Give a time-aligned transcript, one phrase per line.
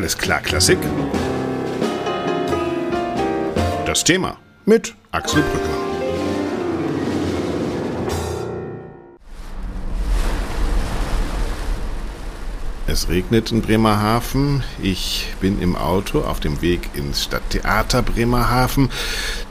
[0.00, 0.78] Alles klar, Klassik.
[3.84, 5.79] Das Thema mit Axel Brückner.
[12.90, 14.64] Es regnet in Bremerhaven.
[14.82, 18.90] Ich bin im Auto auf dem Weg ins Stadttheater Bremerhaven,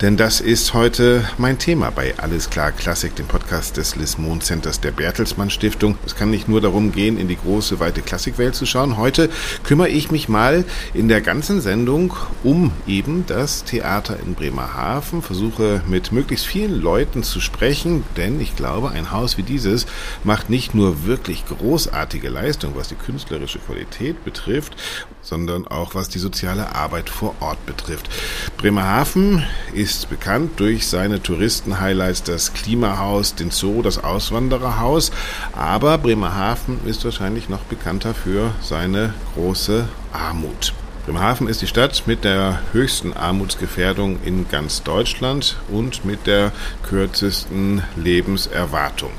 [0.02, 4.82] denn das ist heute mein Thema bei Alles klar Klassik, dem Podcast des Lismon Centers
[4.82, 5.98] der Bertelsmann Stiftung.
[6.06, 8.98] Es kann nicht nur darum gehen, in die große, weite Klassikwelt zu schauen.
[8.98, 9.30] Heute
[9.64, 12.14] kümmere ich mich mal in der ganzen Sendung
[12.44, 18.58] um eben das Theater in Bremerhaven, versuche mit möglichst vielen Leuten zu sprechen, denn ich
[18.58, 19.86] glaube, ein Haus wie dieses
[20.26, 24.76] macht nicht nur wirklich großartige Leistung, was die Künstler künstlerische Qualität betrifft,
[25.22, 28.10] sondern auch was die soziale Arbeit vor Ort betrifft.
[28.58, 35.12] Bremerhaven ist bekannt durch seine Touristen-Highlights, das Klimahaus, den Zoo, das Auswandererhaus,
[35.54, 40.74] aber Bremerhaven ist wahrscheinlich noch bekannter für seine große Armut.
[41.06, 46.52] Bremerhaven ist die Stadt mit der höchsten Armutsgefährdung in ganz Deutschland und mit der
[46.84, 49.12] kürzesten Lebenserwartung.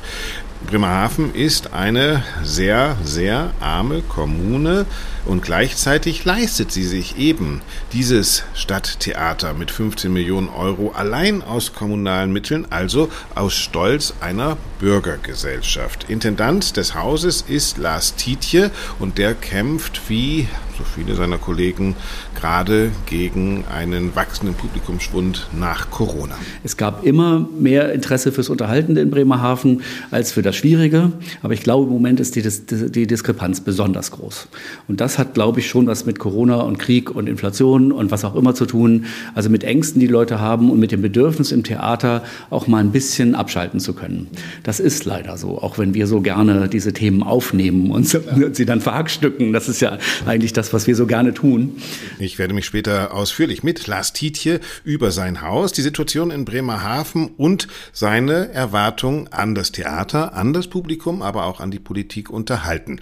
[0.67, 4.87] Bremerhaven ist eine sehr, sehr arme Kommune
[5.25, 7.61] und gleichzeitig leistet sie sich eben
[7.93, 16.07] dieses Stadttheater mit 15 Millionen Euro allein aus kommunalen Mitteln, also aus Stolz einer Bürgergesellschaft.
[16.09, 20.49] Intendant des Hauses ist Lars Tietje und der kämpft wie
[20.81, 21.95] so viele seiner Kollegen
[22.35, 26.37] gerade gegen einen wachsenden Publikumsschwund nach Corona.
[26.65, 31.63] Es gab immer mehr Interesse fürs Unterhaltende in Bremerhaven als für das Schwierige, aber ich
[31.63, 32.43] glaube, im Moment ist die,
[32.91, 34.49] die Diskrepanz besonders groß.
[34.89, 38.25] Und das hat, glaube ich, schon was mit Corona und Krieg und Inflation und was
[38.25, 41.65] auch immer zu tun, also mit Ängsten, die Leute haben und mit dem Bedürfnis im
[41.65, 44.29] Theater auch mal ein bisschen abschalten zu können.
[44.63, 48.81] Das ist leider so, auch wenn wir so gerne diese Themen aufnehmen und sie dann
[48.81, 49.53] verhackstücken.
[49.53, 51.77] Das ist ja eigentlich das, was wir so gerne tun.
[52.19, 57.31] Ich werde mich später ausführlich mit Lars Tietje über sein Haus, die Situation in Bremerhaven
[57.37, 63.01] und seine Erwartungen an das Theater, an das Publikum, aber auch an die Politik unterhalten.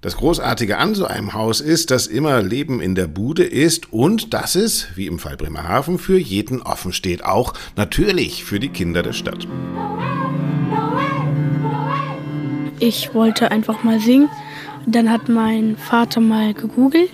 [0.00, 4.32] Das Großartige an so einem Haus ist, dass immer Leben in der Bude ist und
[4.32, 9.02] dass es, wie im Fall Bremerhaven, für jeden offen steht, auch natürlich für die Kinder
[9.02, 9.48] der Stadt.
[12.78, 14.30] Ich wollte einfach mal singen.
[14.86, 17.10] Dann hat mein Vater mal gegoogelt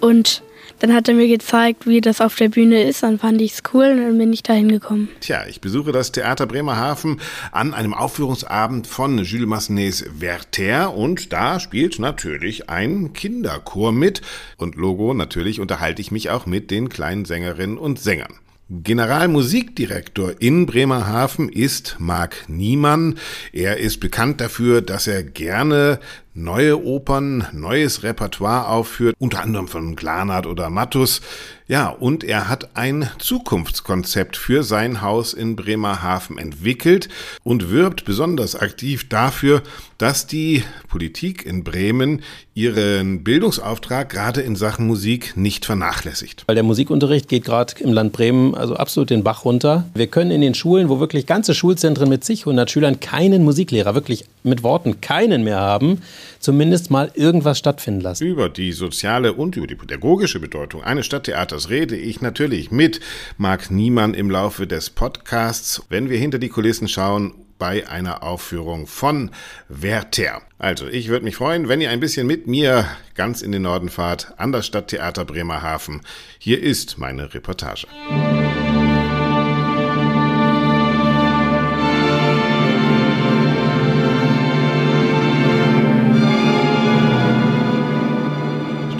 [0.00, 0.42] und
[0.80, 3.02] dann hat er mir gezeigt, wie das auf der Bühne ist.
[3.02, 5.08] Dann fand ich es cool und dann bin ich da hingekommen.
[5.20, 7.20] Tja, ich besuche das Theater Bremerhaven
[7.52, 14.22] an einem Aufführungsabend von Jules Massenets Werther und da spielt natürlich ein Kinderchor mit.
[14.56, 18.34] Und Logo, natürlich unterhalte ich mich auch mit den kleinen Sängerinnen und Sängern.
[18.70, 23.18] Generalmusikdirektor in Bremerhaven ist Marc Niemann.
[23.50, 26.00] Er ist bekannt dafür, dass er gerne
[26.38, 31.20] neue Opern, neues Repertoire aufführt, unter anderem von Glanert oder Mattus.
[31.66, 37.10] Ja, und er hat ein Zukunftskonzept für sein Haus in Bremerhaven entwickelt
[37.42, 39.62] und wirbt besonders aktiv dafür,
[39.98, 42.22] dass die Politik in Bremen
[42.54, 46.44] ihren Bildungsauftrag gerade in Sachen Musik nicht vernachlässigt.
[46.46, 49.84] Weil der Musikunterricht geht gerade im Land Bremen also absolut den Bach runter.
[49.94, 53.94] Wir können in den Schulen, wo wirklich ganze Schulzentren mit zig hundert Schülern keinen Musiklehrer,
[53.94, 56.00] wirklich mit Worten keinen mehr haben,
[56.38, 58.26] zumindest mal irgendwas stattfinden lassen.
[58.26, 63.00] Über die soziale und über die pädagogische Bedeutung eines Stadttheaters rede ich natürlich mit
[63.36, 68.86] Marc Niemann im Laufe des Podcasts, wenn wir hinter die Kulissen schauen bei einer Aufführung
[68.86, 69.30] von
[69.68, 70.42] Werther.
[70.58, 73.88] Also, ich würde mich freuen, wenn ihr ein bisschen mit mir ganz in den Norden
[73.88, 76.02] fahrt, an das Stadttheater Bremerhaven.
[76.38, 77.86] Hier ist meine Reportage.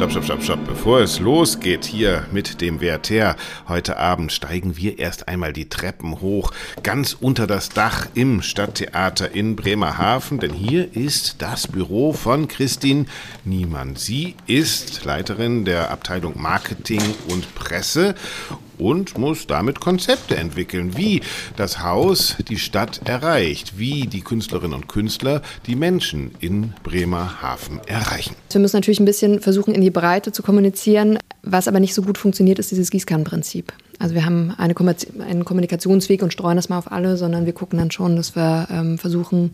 [0.08, 0.66] Stopp, stopp, stopp, stopp.
[0.66, 3.36] Bevor es losgeht hier mit dem Werther,
[3.68, 6.50] heute Abend steigen wir erst einmal die Treppen hoch,
[6.82, 13.04] ganz unter das Dach im Stadttheater in Bremerhaven, denn hier ist das Büro von Christine
[13.44, 13.96] Niemann.
[13.96, 18.14] Sie ist Leiterin der Abteilung Marketing und Presse
[18.78, 21.20] und muss damit Konzepte entwickeln, wie
[21.56, 28.34] das Haus die Stadt erreicht, wie die Künstlerinnen und Künstler die Menschen in Bremerhaven erreichen.
[28.50, 31.18] Wir müssen natürlich ein bisschen versuchen, in die Breite zu kommunizieren.
[31.42, 33.72] Was aber nicht so gut funktioniert, ist dieses Gießkannenprinzip.
[33.98, 34.74] Also wir haben eine,
[35.28, 38.68] einen Kommunikationsweg und streuen das mal auf alle, sondern wir gucken dann schon, dass wir
[38.70, 39.50] ähm, versuchen,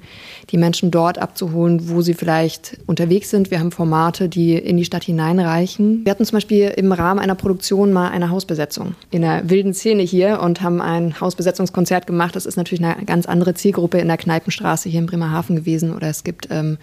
[0.50, 3.50] die Menschen dort abzuholen, wo sie vielleicht unterwegs sind.
[3.50, 6.04] Wir haben Formate, die in die Stadt hineinreichen.
[6.04, 10.02] Wir hatten zum Beispiel im Rahmen einer Produktion mal eine Hausbesetzung in einer wilden Szene
[10.02, 12.36] hier und haben ein Hausbesetzungskonzert gemacht.
[12.36, 15.94] Das ist natürlich eine ganz andere Zielgruppe in der Kneipenstraße hier in Bremerhaven gewesen.
[15.94, 16.76] Oder es gibt ähm,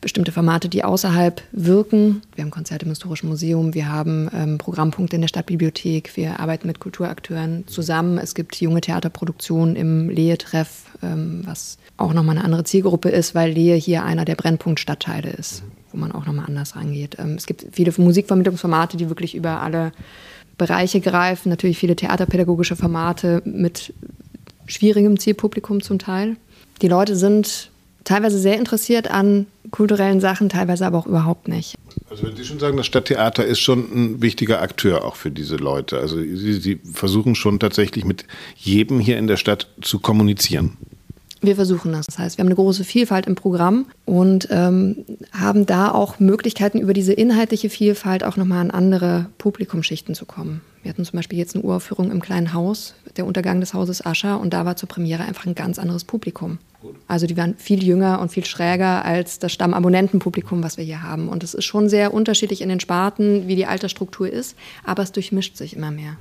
[0.00, 2.22] bestimmte Formate, die außerhalb wirken.
[2.34, 6.66] Wir haben Konzerte im Historischen Museum, wir haben ähm, Programmpunkte in der Stadtbibliothek, wir arbeiten
[6.66, 8.18] mit Kulturakteuren zusammen.
[8.18, 13.52] Es gibt junge Theaterproduktionen im Lehe-Treff, ähm, was auch nochmal eine andere Zielgruppe ist, weil
[13.52, 15.62] Lehe hier einer der Brennpunktstadtteile ist,
[15.92, 17.16] wo man auch nochmal anders rangeht.
[17.18, 19.92] Ähm, es gibt viele Musikvermittlungsformate, die wirklich über alle
[20.58, 23.92] Bereiche greifen, natürlich viele theaterpädagogische Formate mit
[24.66, 26.36] schwierigem Zielpublikum zum Teil.
[26.82, 27.70] Die Leute sind
[28.04, 31.74] teilweise sehr interessiert an kulturellen Sachen, teilweise aber auch überhaupt nicht.
[32.10, 35.56] Also wenn Sie schon sagen, das Stadttheater ist schon ein wichtiger Akteur auch für diese
[35.56, 35.98] Leute.
[35.98, 38.24] Also Sie, Sie versuchen schon tatsächlich mit
[38.56, 40.76] jedem hier in der Stadt zu kommunizieren.
[41.46, 42.06] Wir versuchen das.
[42.06, 46.80] Das heißt, wir haben eine große Vielfalt im Programm und ähm, haben da auch Möglichkeiten,
[46.80, 50.60] über diese inhaltliche Vielfalt auch nochmal an andere Publikumschichten zu kommen.
[50.82, 54.40] Wir hatten zum Beispiel jetzt eine Uraufführung im kleinen Haus, der Untergang des Hauses Ascher,
[54.40, 56.58] und da war zur Premiere einfach ein ganz anderes Publikum.
[57.06, 61.28] Also die waren viel jünger und viel schräger als das Stammabonnentenpublikum, was wir hier haben.
[61.28, 65.12] Und es ist schon sehr unterschiedlich in den Sparten, wie die Altersstruktur ist, aber es
[65.12, 66.16] durchmischt sich immer mehr.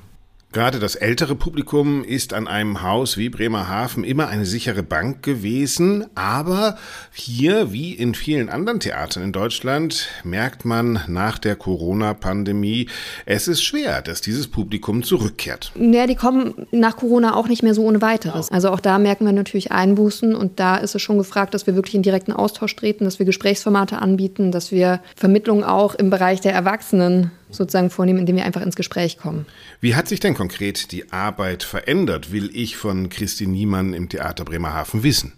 [0.56, 6.06] Gerade das ältere Publikum ist an einem Haus wie Bremerhaven immer eine sichere Bank gewesen,
[6.16, 6.78] aber
[7.12, 12.88] hier, wie in vielen anderen Theatern in Deutschland, merkt man nach der Corona-Pandemie,
[13.26, 15.74] es ist schwer, dass dieses Publikum zurückkehrt.
[15.76, 18.50] Ja, die kommen nach Corona auch nicht mehr so ohne weiteres.
[18.50, 21.76] Also auch da merken wir natürlich Einbußen und da ist es schon gefragt, dass wir
[21.76, 26.40] wirklich in direkten Austausch treten, dass wir Gesprächsformate anbieten, dass wir Vermittlung auch im Bereich
[26.40, 29.46] der Erwachsenen sozusagen vornehmen, indem wir einfach ins Gespräch kommen.
[29.82, 34.46] Wie hat sich denn konkret die Arbeit verändert, will ich von Christi Niemann im Theater
[34.46, 35.34] Bremerhaven wissen?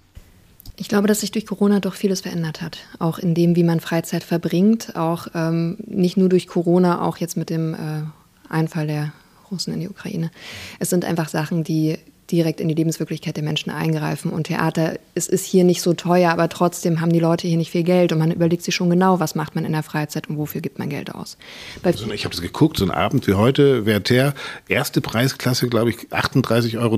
[0.79, 2.77] Ich glaube, dass sich durch Corona doch vieles verändert hat.
[2.99, 4.95] Auch in dem, wie man Freizeit verbringt.
[4.95, 8.03] Auch ähm, nicht nur durch Corona, auch jetzt mit dem äh,
[8.47, 9.11] Einfall der
[9.49, 10.29] Russen in die Ukraine.
[10.77, 11.97] Es sind einfach Sachen, die
[12.31, 14.31] direkt in die Lebenswirklichkeit der Menschen eingreifen.
[14.31, 17.71] Und Theater, es ist hier nicht so teuer, aber trotzdem haben die Leute hier nicht
[17.71, 20.37] viel Geld und man überlegt sich schon genau, was macht man in der Freizeit und
[20.37, 21.37] wofür gibt man Geld aus.
[21.83, 24.33] Also ich habe es geguckt, so ein Abend wie heute, Werther,
[24.67, 26.95] erste Preisklasse, glaube ich, 38,20 Euro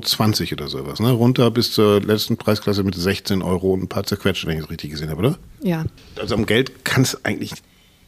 [0.53, 0.99] oder sowas.
[0.99, 1.11] Ne?
[1.11, 4.69] Runter bis zur letzten Preisklasse mit 16 Euro und ein paar zerquetscht, wenn ich es
[4.69, 5.37] richtig gesehen habe, oder?
[5.61, 5.85] Ja.
[6.19, 7.53] Also am Geld kann es eigentlich,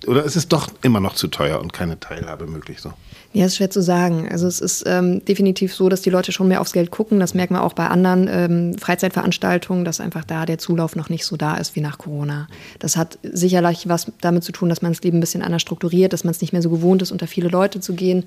[0.07, 2.94] oder ist es doch immer noch zu teuer und keine Teilhabe möglich so?
[3.33, 4.27] Ja, ist schwer zu sagen.
[4.30, 7.19] Also es ist ähm, definitiv so, dass die Leute schon mehr aufs Geld gucken.
[7.19, 11.25] Das merken wir auch bei anderen ähm, Freizeitveranstaltungen, dass einfach da der Zulauf noch nicht
[11.25, 12.48] so da ist wie nach Corona.
[12.80, 16.12] Das hat sicherlich was damit zu tun, dass man das Leben ein bisschen anders strukturiert,
[16.12, 18.25] dass man es nicht mehr so gewohnt ist, unter viele Leute zu gehen.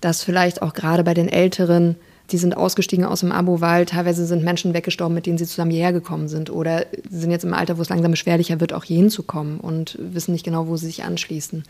[0.00, 1.96] Dass vielleicht auch gerade bei den Älteren,
[2.30, 5.70] die sind ausgestiegen aus dem Abo, weil teilweise sind Menschen weggestorben, mit denen sie zusammen
[5.70, 6.50] hierher gekommen sind.
[6.50, 10.32] Oder sind jetzt im Alter, wo es langsam beschwerlicher wird, auch hier hinzukommen und wissen
[10.32, 11.64] nicht genau, wo sie sich anschließen.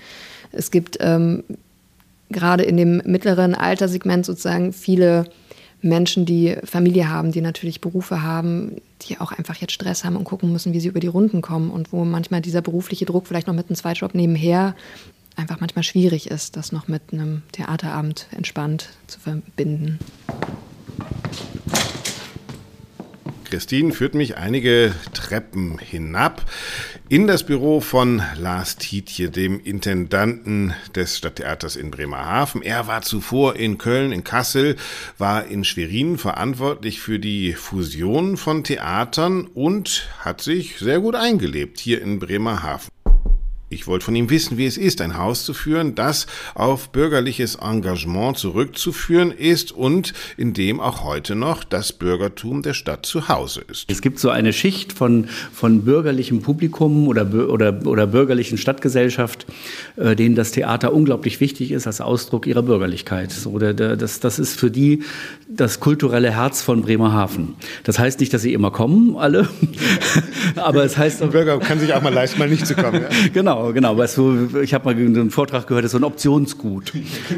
[0.52, 1.44] Es gibt ähm,
[2.30, 5.26] gerade in dem mittleren Alterssegment sozusagen viele
[5.82, 10.24] Menschen, die Familie haben, die natürlich Berufe haben, die auch einfach jetzt Stress haben und
[10.24, 13.46] gucken müssen, wie sie über die Runden kommen und wo manchmal dieser berufliche Druck vielleicht
[13.46, 14.74] noch mit einem Zweitjob nebenher
[15.36, 19.98] einfach manchmal schwierig ist, das noch mit einem Theaterabend entspannt zu verbinden.
[23.44, 26.44] Christine führt mich einige Treppen hinab
[27.08, 32.62] in das Büro von Lars Tietje, dem Intendanten des Stadttheaters in Bremerhaven.
[32.62, 34.76] Er war zuvor in Köln, in Kassel,
[35.16, 41.78] war in Schwerin verantwortlich für die Fusion von Theatern und hat sich sehr gut eingelebt
[41.78, 42.95] hier in Bremerhaven.
[43.68, 47.56] Ich wollte von ihm wissen, wie es ist, ein Haus zu führen, das auf bürgerliches
[47.56, 53.62] Engagement zurückzuführen ist und in dem auch heute noch das Bürgertum der Stadt zu Hause
[53.68, 53.90] ist.
[53.90, 59.46] Es gibt so eine Schicht von, von bürgerlichem Publikum oder, oder, oder bürgerlichen Stadtgesellschaft,
[59.96, 63.32] äh, denen das Theater unglaublich wichtig ist als Ausdruck ihrer Bürgerlichkeit.
[63.32, 65.02] So, der, der, das, das ist für die
[65.48, 67.56] das kulturelle Herz von Bremerhaven.
[67.82, 69.48] Das heißt nicht, dass sie immer kommen, alle,
[70.54, 71.20] aber es heißt...
[71.20, 73.02] Ein Bürger kann sich auch mal leisten, mal nicht zu kommen.
[73.02, 73.08] Ja?
[73.32, 73.55] genau.
[73.56, 73.96] Genau, genau.
[73.96, 76.92] Weißt du, ich habe mal einen Vortrag gehört, das ist so ein Optionsgut.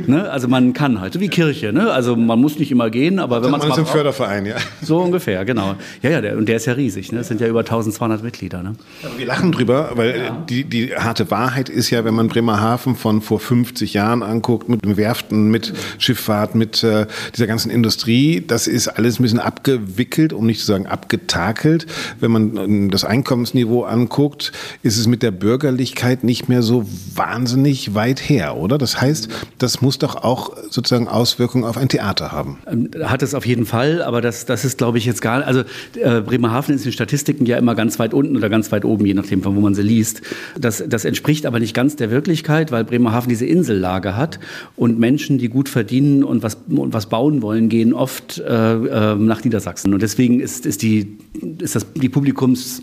[0.07, 0.29] Ne?
[0.31, 1.73] Also man kann halt, so wie Kirche.
[1.73, 1.91] Ne?
[1.91, 4.57] Also man muss nicht immer gehen, aber wenn man es mal ist ein Förderverein, ja.
[4.83, 5.75] So ungefähr, genau.
[6.03, 7.13] Ja, ja, der, und der ist ja riesig.
[7.13, 7.19] Ne?
[7.19, 8.63] Das sind ja über 1200 Mitglieder.
[8.63, 8.75] Ne?
[9.17, 10.45] wir lachen drüber, weil ja.
[10.49, 14.97] die, die harte Wahrheit ist ja, wenn man Bremerhaven von vor 50 Jahren anguckt, mit
[14.97, 20.47] Werften, mit Schifffahrt, mit äh, dieser ganzen Industrie, das ist alles ein bisschen abgewickelt, um
[20.47, 21.87] nicht zu sagen abgetakelt.
[22.21, 26.85] Wenn man das Einkommensniveau anguckt, ist es mit der Bürgerlichkeit Wirklichkeit nicht mehr so
[27.15, 28.79] wahnsinnig weit her, oder?
[28.79, 32.59] Das heißt, das muss doch auch sozusagen Auswirkungen auf ein Theater haben.
[32.67, 35.61] Ähm, hat es auf jeden Fall, aber das, das ist, glaube ich, jetzt gar Also
[36.01, 39.15] äh, Bremerhaven ist in Statistiken ja immer ganz weit unten oder ganz weit oben, je
[39.15, 40.23] nachdem, von wo man sie liest.
[40.59, 44.39] Das, das entspricht aber nicht ganz der Wirklichkeit, weil Bremerhaven diese Insellage hat
[44.77, 49.15] und Menschen, die gut verdienen und was, und was bauen wollen, gehen oft äh, äh,
[49.17, 49.93] nach Niedersachsen.
[49.93, 51.19] Und deswegen ist, ist, die,
[51.59, 52.83] ist das, die Publikums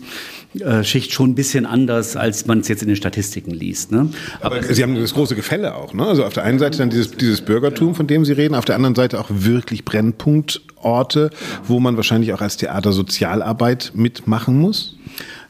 [0.82, 3.92] Schicht schon ein bisschen anders, als man es jetzt in den Statistiken liest.
[3.92, 4.08] Ne?
[4.40, 5.92] Aber, Aber Sie haben das große Gefälle auch.
[5.92, 6.06] Ne?
[6.06, 8.74] Also auf der einen Seite dann dieses, dieses Bürgertum, von dem Sie reden, auf der
[8.74, 11.30] anderen Seite auch wirklich Brennpunktorte,
[11.64, 14.96] wo man wahrscheinlich auch als Theater Sozialarbeit mitmachen muss.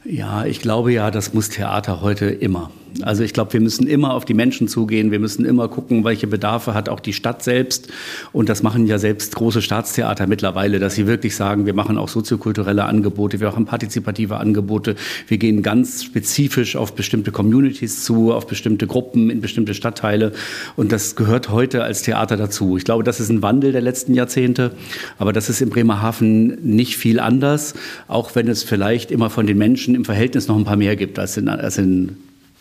[0.03, 2.71] Ja, ich glaube ja, das muss Theater heute immer.
[3.01, 5.11] Also ich glaube, wir müssen immer auf die Menschen zugehen.
[5.11, 7.87] Wir müssen immer gucken, welche Bedarfe hat auch die Stadt selbst.
[8.31, 12.09] Und das machen ja selbst große Staatstheater mittlerweile, dass sie wirklich sagen, wir machen auch
[12.09, 14.95] soziokulturelle Angebote, wir machen partizipative Angebote.
[15.27, 20.31] Wir gehen ganz spezifisch auf bestimmte Communities zu, auf bestimmte Gruppen in bestimmte Stadtteile.
[20.75, 22.77] Und das gehört heute als Theater dazu.
[22.77, 24.71] Ich glaube, das ist ein Wandel der letzten Jahrzehnte.
[25.17, 27.73] Aber das ist in Bremerhaven nicht viel anders,
[28.07, 31.19] auch wenn es vielleicht immer von den Menschen im Verhältnis noch ein paar mehr gibt
[31.19, 32.17] als in, als in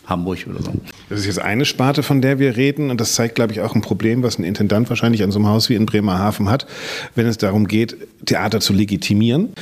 [0.07, 0.73] Hamburg oder so.
[1.09, 2.91] Das ist jetzt eine Sparte, von der wir reden.
[2.91, 5.49] Und das zeigt, glaube ich, auch ein Problem, was ein Intendant wahrscheinlich an so einem
[5.49, 6.67] Haus wie in Bremerhaven hat.
[7.15, 9.53] Wenn es darum geht, Theater zu legitimieren,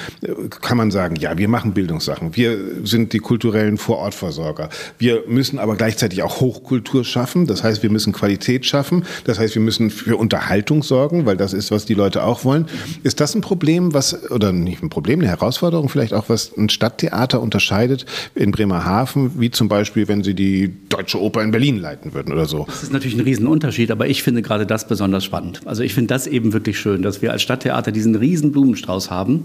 [0.61, 2.37] kann man sagen, ja, wir machen Bildungssachen.
[2.37, 4.69] Wir sind die kulturellen Vorortversorger.
[4.99, 7.47] Wir müssen aber gleichzeitig auch Hochkultur schaffen.
[7.47, 9.05] Das heißt, wir müssen Qualität schaffen.
[9.25, 12.67] Das heißt, wir müssen für Unterhaltung sorgen, weil das ist, was die Leute auch wollen.
[13.03, 16.69] Ist das ein Problem, was, oder nicht ein Problem, eine Herausforderung vielleicht auch, was ein
[16.69, 22.15] Stadttheater unterscheidet in Bremerhaven, wie zum Beispiel, wenn Sie die Deutsche Oper in Berlin leiten
[22.15, 22.65] würden oder so.
[22.67, 25.61] Das ist natürlich ein Riesenunterschied, aber ich finde gerade das besonders spannend.
[25.65, 29.45] Also ich finde das eben wirklich schön, dass wir als Stadttheater diesen riesen Blumenstrauß haben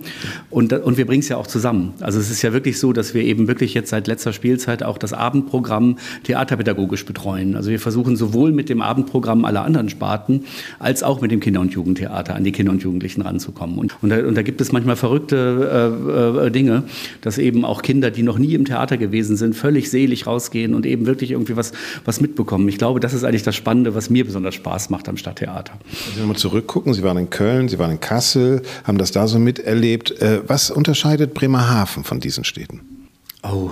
[0.50, 1.94] und, und wir bringen es ja auch zusammen.
[2.00, 4.98] Also es ist ja wirklich so, dass wir eben wirklich jetzt seit letzter Spielzeit auch
[4.98, 7.56] das Abendprogramm theaterpädagogisch betreuen.
[7.56, 10.46] Also wir versuchen sowohl mit dem Abendprogramm aller anderen Sparten
[10.80, 13.78] als auch mit dem Kinder- und Jugendtheater an die Kinder und Jugendlichen ranzukommen.
[13.78, 16.84] Und, und, da, und da gibt es manchmal verrückte äh, äh, Dinge,
[17.22, 20.86] dass eben auch Kinder, die noch nie im Theater gewesen sind, völlig selig rausgehen und
[20.86, 21.74] eben wirklich irgendwie was,
[22.06, 22.70] was mitbekommen.
[22.70, 25.74] Ich glaube, das ist eigentlich das Spannende, was mir besonders Spaß macht am Stadttheater.
[26.06, 29.28] Wenn Sie nochmal zurückgucken, Sie waren in Köln, Sie waren in Kassel, haben das da
[29.28, 30.12] so miterlebt.
[30.22, 32.82] Äh, was unterscheidet Bremerhaven von diesen Städten?
[33.42, 33.72] Oh,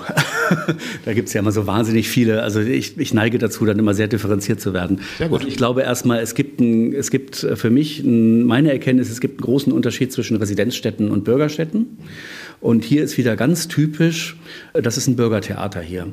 [1.06, 2.42] da gibt es ja immer so wahnsinnig viele.
[2.42, 5.02] Also ich, ich, neige dazu, dann immer sehr differenziert zu werden.
[5.18, 5.46] Sehr gut.
[5.46, 9.46] Ich glaube erstmal, es gibt, ein, es gibt für mich meine Erkenntnis, es gibt einen
[9.46, 11.98] großen Unterschied zwischen Residenzstädten und Bürgerstädten.
[12.62, 14.38] Und hier ist wieder ganz typisch,
[14.74, 16.08] das ist ein Bürgertheater hier.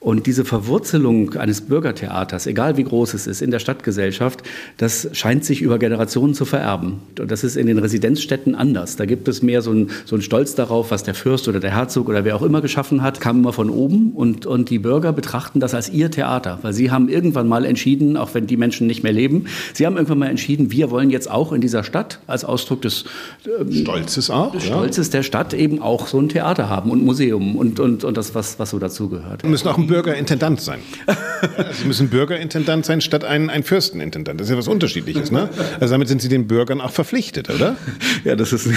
[0.00, 4.42] Und diese Verwurzelung eines Bürgertheaters, egal wie groß es ist, in der Stadtgesellschaft,
[4.78, 7.00] das scheint sich über Generationen zu vererben.
[7.18, 8.96] Und das ist in den Residenzstädten anders.
[8.96, 12.08] Da gibt es mehr so einen, so Stolz darauf, was der Fürst oder der Herzog
[12.08, 14.12] oder wer auch immer geschaffen hat, kam immer von oben.
[14.12, 18.16] Und, und die Bürger betrachten das als ihr Theater, weil sie haben irgendwann mal entschieden,
[18.16, 21.30] auch wenn die Menschen nicht mehr leben, sie haben irgendwann mal entschieden, wir wollen jetzt
[21.30, 23.04] auch in dieser Stadt als Ausdruck des
[23.60, 25.12] ähm, Stolzes auch, des Stolzes ja.
[25.12, 28.58] der Stadt eben auch so ein Theater haben und Museum und, und, und das, was,
[28.58, 29.42] was so dazugehört.
[29.42, 30.78] Wir müssen auch ein Bürgerintendant sein.
[31.72, 34.40] Sie müssen Bürgerintendant sein statt ein, ein Fürstenintendant.
[34.40, 35.32] Das ist ja was Unterschiedliches.
[35.32, 35.48] Ne?
[35.80, 37.76] Also damit sind Sie den Bürgern auch verpflichtet, oder?
[38.24, 38.68] Ja, das ist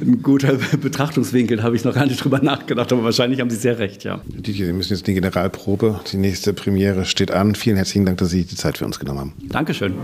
[0.00, 1.58] ein guter Betrachtungswinkel.
[1.58, 4.20] Da habe ich noch gar nicht drüber nachgedacht, aber wahrscheinlich haben Sie sehr recht, ja.
[4.26, 7.54] Didier, Sie müssen jetzt die Generalprobe, die nächste Premiere steht an.
[7.54, 9.32] Vielen herzlichen Dank, dass Sie die Zeit für uns genommen haben.
[9.48, 9.94] Dankeschön.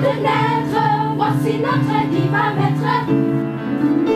[0.00, 1.99] De naître, voici notre.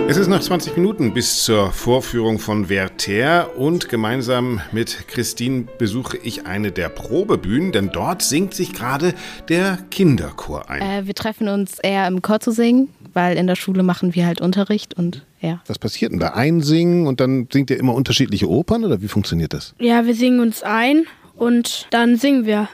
[0.06, 6.18] Es ist noch 20 Minuten bis zur Vorführung von Werther und gemeinsam mit Christine besuche
[6.18, 9.14] ich eine der Probebühnen, denn dort singt sich gerade
[9.48, 10.82] der Kinderchor ein.
[10.82, 14.26] Äh, wir treffen uns eher im Chor zu singen, weil in der Schule machen wir
[14.26, 15.62] halt Unterricht und ja.
[15.66, 16.28] Was passiert denn da?
[16.34, 19.74] Einsingen und dann singt ihr immer unterschiedliche Opern oder wie funktioniert das?
[19.78, 22.68] Ja, wir singen uns ein und dann singen wir.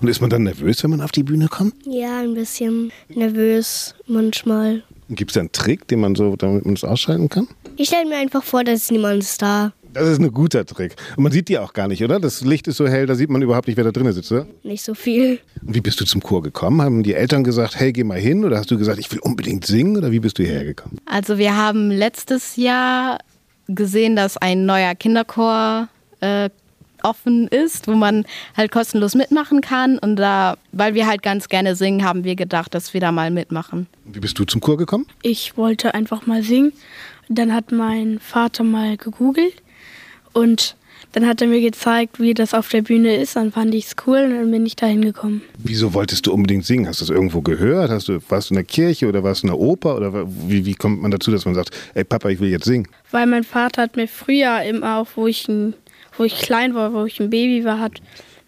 [0.00, 1.74] Und ist man dann nervös, wenn man auf die Bühne kommt?
[1.86, 4.82] Ja, ein bisschen nervös manchmal.
[5.14, 7.48] Gibt es da einen Trick, den man so, damit man es ausschalten kann?
[7.76, 9.72] Ich stelle mir einfach vor, dass niemand ist da.
[9.92, 10.96] Das ist ein guter Trick.
[11.16, 12.18] Und man sieht die auch gar nicht, oder?
[12.18, 14.46] Das Licht ist so hell, da sieht man überhaupt nicht, wer da drin sitzt, oder?
[14.62, 15.38] Nicht so viel.
[15.66, 16.80] Und wie bist du zum Chor gekommen?
[16.80, 18.44] Haben die Eltern gesagt, hey, geh mal hin?
[18.44, 19.96] Oder hast du gesagt, ich will unbedingt singen?
[19.98, 20.98] Oder wie bist du hierher gekommen?
[21.04, 23.18] Also wir haben letztes Jahr
[23.68, 25.88] gesehen, dass ein neuer Kinderchor
[26.20, 26.48] äh,
[27.04, 28.24] offen ist, wo man
[28.56, 29.98] halt kostenlos mitmachen kann.
[29.98, 33.30] Und da, weil wir halt ganz gerne singen, haben wir gedacht, dass wir da mal
[33.30, 33.86] mitmachen.
[34.04, 35.06] Wie bist du zum Chor gekommen?
[35.22, 36.72] Ich wollte einfach mal singen.
[37.28, 39.54] Dann hat mein Vater mal gegoogelt
[40.32, 40.76] und
[41.12, 43.36] dann hat er mir gezeigt, wie das auf der Bühne ist.
[43.36, 45.42] Dann fand ich es cool und dann bin ich da hingekommen.
[45.58, 46.88] Wieso wolltest du unbedingt singen?
[46.88, 47.90] Hast du es irgendwo gehört?
[47.90, 49.96] Hast du, warst du in der Kirche oder warst du in der Oper?
[49.96, 52.88] Oder wie, wie kommt man dazu, dass man sagt, ey Papa, ich will jetzt singen?
[53.10, 55.74] Weil mein Vater hat mir früher immer auch, wo ich ein
[56.16, 58.00] wo ich klein war, wo ich ein Baby war, hat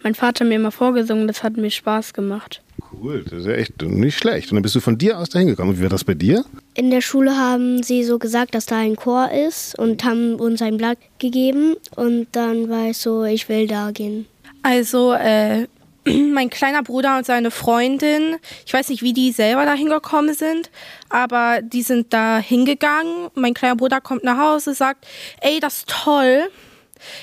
[0.03, 1.27] mein Vater mir immer vorgesungen.
[1.27, 2.61] Das hat mir Spaß gemacht.
[2.91, 4.51] Cool, das ist ja echt nicht schlecht.
[4.51, 5.77] Und dann bist du von dir aus dahin gekommen.
[5.77, 6.45] Wie war das bei dir?
[6.75, 10.61] In der Schule haben sie so gesagt, dass da ein Chor ist und haben uns
[10.61, 11.75] ein Blatt gegeben.
[11.95, 14.27] Und dann war es so, ich will da gehen.
[14.61, 15.67] Also, äh,
[16.05, 20.69] mein kleiner Bruder und seine Freundin, ich weiß nicht, wie die selber da hingekommen sind,
[21.09, 23.29] aber die sind da hingegangen.
[23.33, 25.07] Mein kleiner Bruder kommt nach Hause, sagt,
[25.41, 26.49] ey, das ist toll.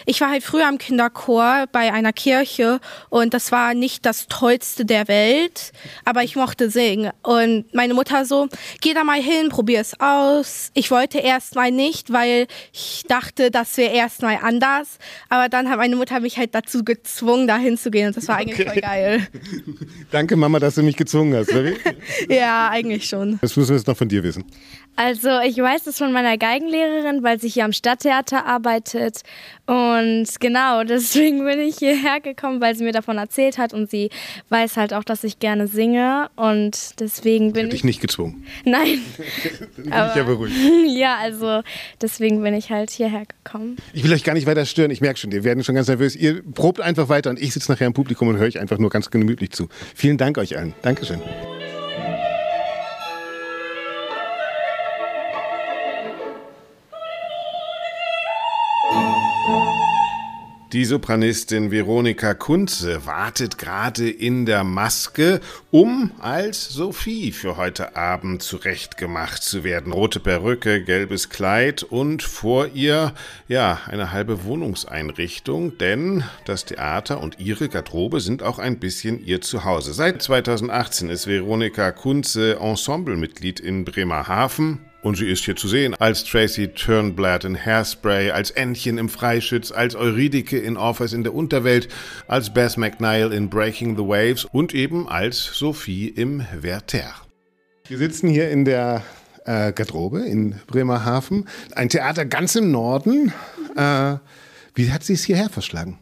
[0.07, 4.85] Ich war halt früher im Kinderchor bei einer Kirche und das war nicht das Tollste
[4.85, 5.73] der Welt,
[6.05, 7.13] aber ich mochte singen.
[7.23, 8.49] Und meine Mutter so,
[8.81, 10.71] geh da mal hin, probier es aus.
[10.75, 14.99] Ich wollte erst mal nicht, weil ich dachte, das wäre erst mal anders.
[15.29, 18.61] Aber dann hat meine Mutter mich halt dazu gezwungen, da hinzugehen und das war eigentlich
[18.61, 18.71] okay.
[18.71, 19.27] voll geil.
[20.11, 21.53] Danke Mama, dass du mich gezwungen hast.
[22.29, 23.39] ja, eigentlich schon.
[23.41, 24.45] Das müssen wir jetzt noch von dir wissen.
[24.95, 29.23] Also ich weiß das von meiner Geigenlehrerin, weil sie hier am Stadttheater arbeitet.
[29.67, 34.11] Und genau, deswegen bin ich hierher gekommen, weil sie mir davon erzählt hat und sie
[34.51, 36.29] weiß halt auch, dass ich gerne singe.
[36.37, 37.73] Und deswegen bin ich.
[37.73, 38.47] dich nicht gezwungen.
[38.65, 39.01] Nein.
[39.77, 40.55] bin Aber, ich ja beruhigt.
[40.89, 41.63] ja, also
[42.01, 43.77] deswegen bin ich halt hierher gekommen.
[43.95, 44.91] Ich will euch gar nicht weiter stören.
[44.91, 46.17] Ich merke schon, wir werden schon ganz nervös.
[46.17, 48.91] Ihr probt einfach weiter und ich sitze nachher im Publikum und höre euch einfach nur
[48.91, 49.69] ganz gemütlich zu.
[49.95, 50.75] Vielen Dank euch allen.
[50.83, 51.23] Dankeschön.
[60.73, 68.43] Die Sopranistin Veronika Kunze wartet gerade in der Maske, um als Sophie für heute Abend
[68.43, 69.93] zurechtgemacht zu werden.
[69.93, 73.13] Rote Perücke, gelbes Kleid und vor ihr,
[73.49, 79.43] ja, eine halbe Wohnungseinrichtung, denn das Theater und ihre Garderobe sind auch ein bisschen ihr
[79.43, 79.93] Zuhause.
[79.93, 86.25] Seit 2018 ist Veronika Kunze Ensemblemitglied in Bremerhaven und sie ist hier zu sehen als
[86.25, 91.89] Tracy Turnblad in Hairspray, als Entchen im Freischütz, als Euridike in Office in der Unterwelt,
[92.29, 97.13] als Bess McNeil in Breaking the Waves und eben als Sophie im Werther.
[97.89, 99.03] Wir sitzen hier in der
[99.45, 101.49] äh, Garderobe in Bremerhaven.
[101.75, 103.33] Ein Theater ganz im Norden.
[103.77, 104.17] Äh,
[104.75, 105.99] wie hat sie es hierher verschlagen?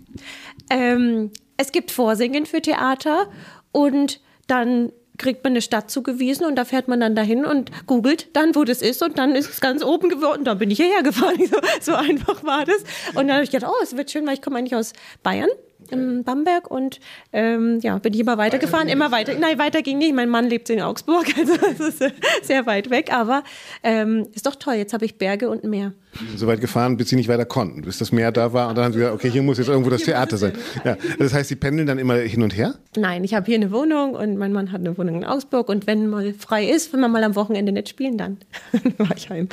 [0.70, 3.30] Ähm, es gibt Vorsingen für Theater
[3.72, 8.28] und dann kriegt man eine Stadt zugewiesen und da fährt man dann dahin und googelt
[8.32, 10.44] dann, wo das ist und dann ist es ganz oben geworden.
[10.44, 11.38] Dann bin ich hierher gefahren.
[11.50, 12.78] So, so einfach war das.
[13.14, 14.92] Und dann habe ich gedacht, oh, es wird schön, weil ich komme eigentlich aus
[15.22, 15.48] Bayern
[15.92, 17.00] in Bamberg und
[17.32, 19.34] ähm, ja, bin ich immer weitergefahren, immer weiter.
[19.38, 20.14] Nein, weiter ging nicht.
[20.14, 22.04] Mein Mann lebt in Augsburg, also das ist
[22.42, 23.42] sehr weit weg, aber
[23.82, 24.74] ähm, ist doch toll.
[24.74, 25.92] Jetzt habe ich Berge und Meer.
[26.36, 28.86] So weit gefahren, bis sie nicht weiter konnten, bis das Meer da war und dann
[28.86, 30.52] haben sie gesagt, okay, hier muss jetzt irgendwo das Theater sein.
[30.84, 32.74] Ja, das heißt, sie pendeln dann immer hin und her?
[32.96, 35.86] Nein, ich habe hier eine Wohnung und mein Mann hat eine Wohnung in Augsburg und
[35.86, 38.38] wenn mal frei ist, wenn wir mal am Wochenende nicht spielen, dann
[38.98, 39.48] war ich heim.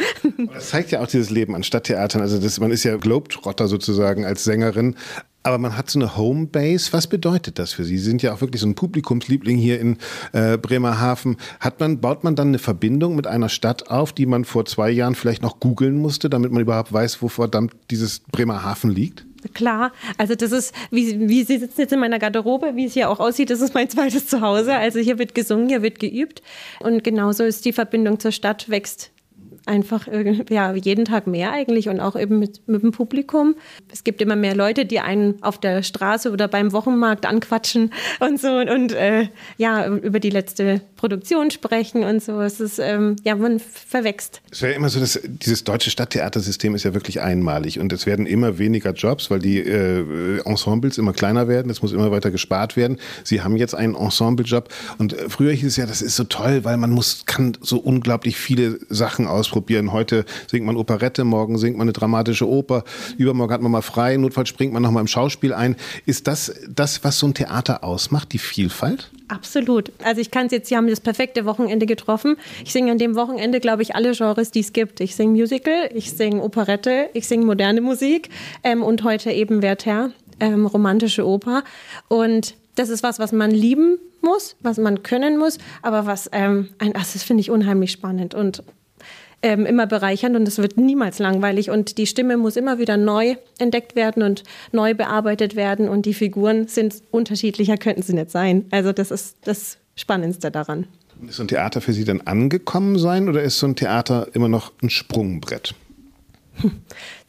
[0.53, 2.21] Das zeigt ja auch dieses Leben an Stadttheatern.
[2.21, 4.95] Also das, man ist ja Globetrotter sozusagen als Sängerin,
[5.47, 6.91] aber man hat so eine Homebase.
[6.91, 7.97] Was bedeutet das für Sie?
[7.97, 9.97] Sie sind ja auch wirklich so ein Publikumsliebling hier in
[10.33, 11.37] äh, Bremerhaven.
[11.61, 14.91] Hat man, baut man dann eine Verbindung mit einer Stadt auf, die man vor zwei
[14.91, 19.25] Jahren vielleicht noch googeln musste, damit man überhaupt weiß, wo verdammt dieses Bremerhaven liegt?
[19.53, 23.09] Klar, also das ist, wie, wie Sie sitzen jetzt in meiner Garderobe, wie es hier
[23.09, 24.75] auch aussieht, das ist mein zweites Zuhause.
[24.75, 26.41] Also hier wird gesungen, hier wird geübt.
[26.81, 29.11] Und genauso ist die Verbindung zur Stadt, wächst
[29.67, 30.07] einfach
[30.49, 33.55] ja, jeden Tag mehr eigentlich und auch eben mit, mit dem Publikum.
[33.91, 38.39] Es gibt immer mehr Leute, die einen auf der Straße oder beim Wochenmarkt anquatschen und
[38.39, 39.27] so und, und äh,
[39.57, 42.41] ja, über die letzte Produktion sprechen und so.
[42.41, 44.41] Es ist, ähm, ja, man verwächst.
[44.51, 48.25] Es wäre immer so, dass dieses deutsche Stadttheatersystem ist ja wirklich einmalig und es werden
[48.25, 51.69] immer weniger Jobs, weil die äh, Ensembles immer kleiner werden.
[51.69, 52.97] Es muss immer weiter gespart werden.
[53.23, 56.63] Sie haben jetzt einen Ensemblejob und äh, früher hieß es ja, das ist so toll,
[56.63, 59.91] weil man muss, kann so unglaublich viele Sachen ausprobieren.
[59.91, 62.83] Heute singt man Operette, morgen singt man eine dramatische Oper,
[63.17, 65.75] übermorgen hat man mal frei, notfalls springt man nochmal im Schauspiel ein.
[66.05, 69.11] Ist das das, was so ein Theater ausmacht, die Vielfalt?
[69.29, 69.91] Absolut.
[70.03, 72.37] Also ich kann es jetzt, Sie haben das perfekte Wochenende getroffen.
[72.63, 75.01] Ich singe an dem Wochenende, glaube ich, alle Genres, die es gibt.
[75.01, 78.29] Ich singe Musical, ich singe Operette, ich singe moderne Musik
[78.63, 81.63] ähm, und heute eben Werther, ähm, romantische Oper.
[82.07, 86.69] Und das ist was, was man lieben muss, was man können muss, aber was, ähm,
[86.79, 88.63] ein, das finde ich unheimlich spannend und
[89.47, 93.35] ähm, immer bereichernd und es wird niemals langweilig und die Stimme muss immer wieder neu
[93.59, 98.65] entdeckt werden und neu bearbeitet werden und die Figuren sind unterschiedlicher, könnten sie nicht sein.
[98.71, 100.85] Also das ist das Spannendste daran.
[101.25, 104.49] Ist so ein Theater für Sie dann angekommen sein oder ist so ein Theater immer
[104.49, 105.73] noch ein Sprungbrett?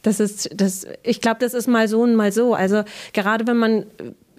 [0.01, 2.53] Das ist, das, ich glaube, das ist mal so und mal so.
[2.53, 3.85] Also gerade wenn man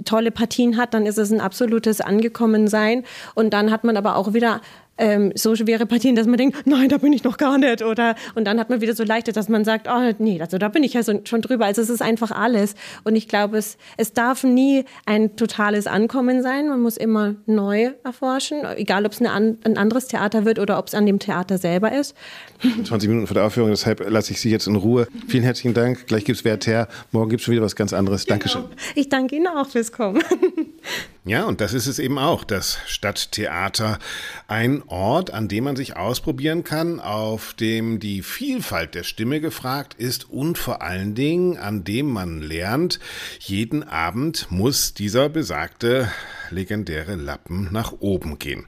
[0.05, 3.05] tolle Partien hat, dann ist es ein absolutes Angekommensein.
[3.35, 4.63] Und dann hat man aber auch wieder
[5.01, 7.83] ähm, so schwere Partien, dass man denkt, nein, da bin ich noch gar nicht.
[7.83, 10.69] Oder und dann hat man wieder so leichte, dass man sagt, oh nee, also da
[10.69, 11.65] bin ich ja so, schon drüber.
[11.65, 12.75] Also es ist einfach alles.
[13.05, 16.69] Und ich glaube, es, es darf nie ein totales Ankommen sein.
[16.69, 20.89] Man muss immer neu erforschen, egal ob es eine, ein anderes Theater wird oder ob
[20.89, 22.15] es an dem Theater selber ist.
[22.85, 25.09] 20 Minuten vor der Aufführung, deshalb lasse ich Sie jetzt in Ruhe.
[25.29, 26.07] Vielen herzlichen Dank.
[26.07, 26.89] Gleich gibt es Werther.
[27.11, 28.27] Morgen gibt es schon wieder was ganz anderes.
[28.27, 28.35] Genau.
[28.35, 28.65] Dankeschön.
[28.95, 30.23] Ich danke Ihnen auch fürs Kommen.
[31.31, 34.01] Ja, und das ist es eben auch, das Stadttheater.
[34.49, 39.95] Ein Ort, an dem man sich ausprobieren kann, auf dem die Vielfalt der Stimme gefragt
[39.95, 42.99] ist und vor allen Dingen, an dem man lernt,
[43.39, 46.11] jeden Abend muss dieser besagte
[46.51, 48.67] legendäre Lappen nach oben gehen.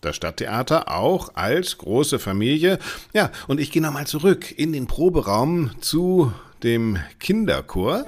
[0.00, 2.80] Das Stadttheater auch als große Familie.
[3.14, 6.32] Ja, und ich gehe nochmal zurück in den Proberaum zu
[6.64, 8.04] dem Kinderchor.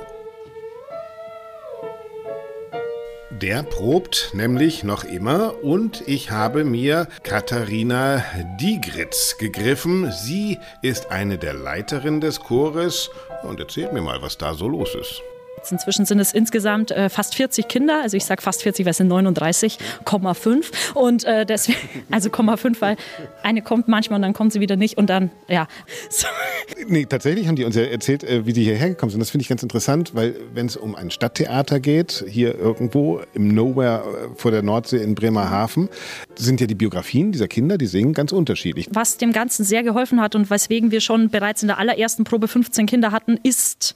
[3.40, 8.24] Der probt nämlich noch immer und ich habe mir Katharina
[8.60, 10.12] Diegritz gegriffen.
[10.12, 13.10] Sie ist eine der Leiterinnen des Chores
[13.42, 15.20] und erzählt mir mal, was da so los ist.
[15.70, 18.00] Inzwischen sind es insgesamt äh, fast 40 Kinder.
[18.02, 20.94] Also ich sage fast 40, weil es sind 39,5.
[20.94, 21.78] Und äh, deswegen,
[22.10, 22.96] also 0,5, weil
[23.42, 25.66] eine kommt manchmal und dann kommt sie wieder nicht und dann, ja.
[26.10, 26.26] So.
[26.86, 29.20] Nee, tatsächlich haben die uns ja erzählt, äh, wie die hierher gekommen sind.
[29.20, 33.54] Das finde ich ganz interessant, weil wenn es um ein Stadttheater geht, hier irgendwo im
[33.54, 35.88] Nowhere äh, vor der Nordsee in Bremerhaven,
[36.36, 38.88] sind ja die Biografien dieser Kinder, die singen ganz unterschiedlich.
[38.90, 42.48] Was dem Ganzen sehr geholfen hat und weswegen wir schon bereits in der allerersten Probe
[42.48, 43.94] 15 Kinder hatten, ist,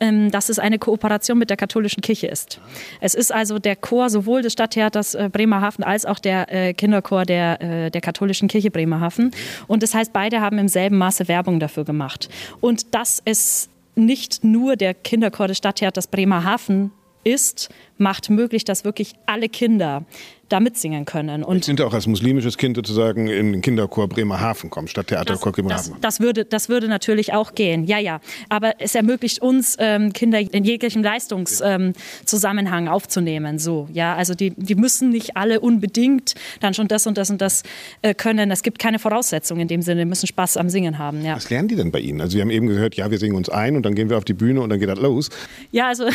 [0.00, 2.60] ähm, dass es eine Kooperation mit der katholischen Kirche ist.
[3.00, 7.24] Es ist also der Chor sowohl des Stadttheaters äh, Bremerhaven als auch der äh, Kinderchor
[7.24, 9.30] der, äh, der katholischen Kirche Bremerhaven.
[9.66, 12.28] Und das heißt, beide haben im selben Maße Werbung dafür gemacht.
[12.60, 16.92] Und dass es nicht nur der Kinderchor des Stadttheaters Bremerhaven
[17.24, 20.04] ist, macht möglich, dass wirklich alle Kinder
[20.50, 21.42] da mitsingen können.
[21.44, 25.52] Und ich sind auch als muslimisches Kind sozusagen in den Kinderchor Bremerhaven kommen, statt Theaterchor
[25.52, 25.92] Bremerhaven.
[25.92, 28.20] Das, das, würde, das würde natürlich auch gehen, ja, ja.
[28.48, 33.58] Aber es ermöglicht uns, ähm, Kinder in jeglichem Leistungszusammenhang ähm, aufzunehmen.
[33.58, 37.40] So, ja, also die, die müssen nicht alle unbedingt dann schon das und das und
[37.40, 37.62] das
[38.02, 38.50] äh, können.
[38.50, 41.24] Es gibt keine Voraussetzungen in dem Sinne, die müssen Spaß am Singen haben.
[41.24, 41.36] Ja.
[41.36, 42.20] Was lernen die denn bei Ihnen?
[42.20, 44.24] Also wir haben eben gehört, ja, wir singen uns ein und dann gehen wir auf
[44.24, 45.30] die Bühne und dann geht das los.
[45.70, 46.08] Ja, also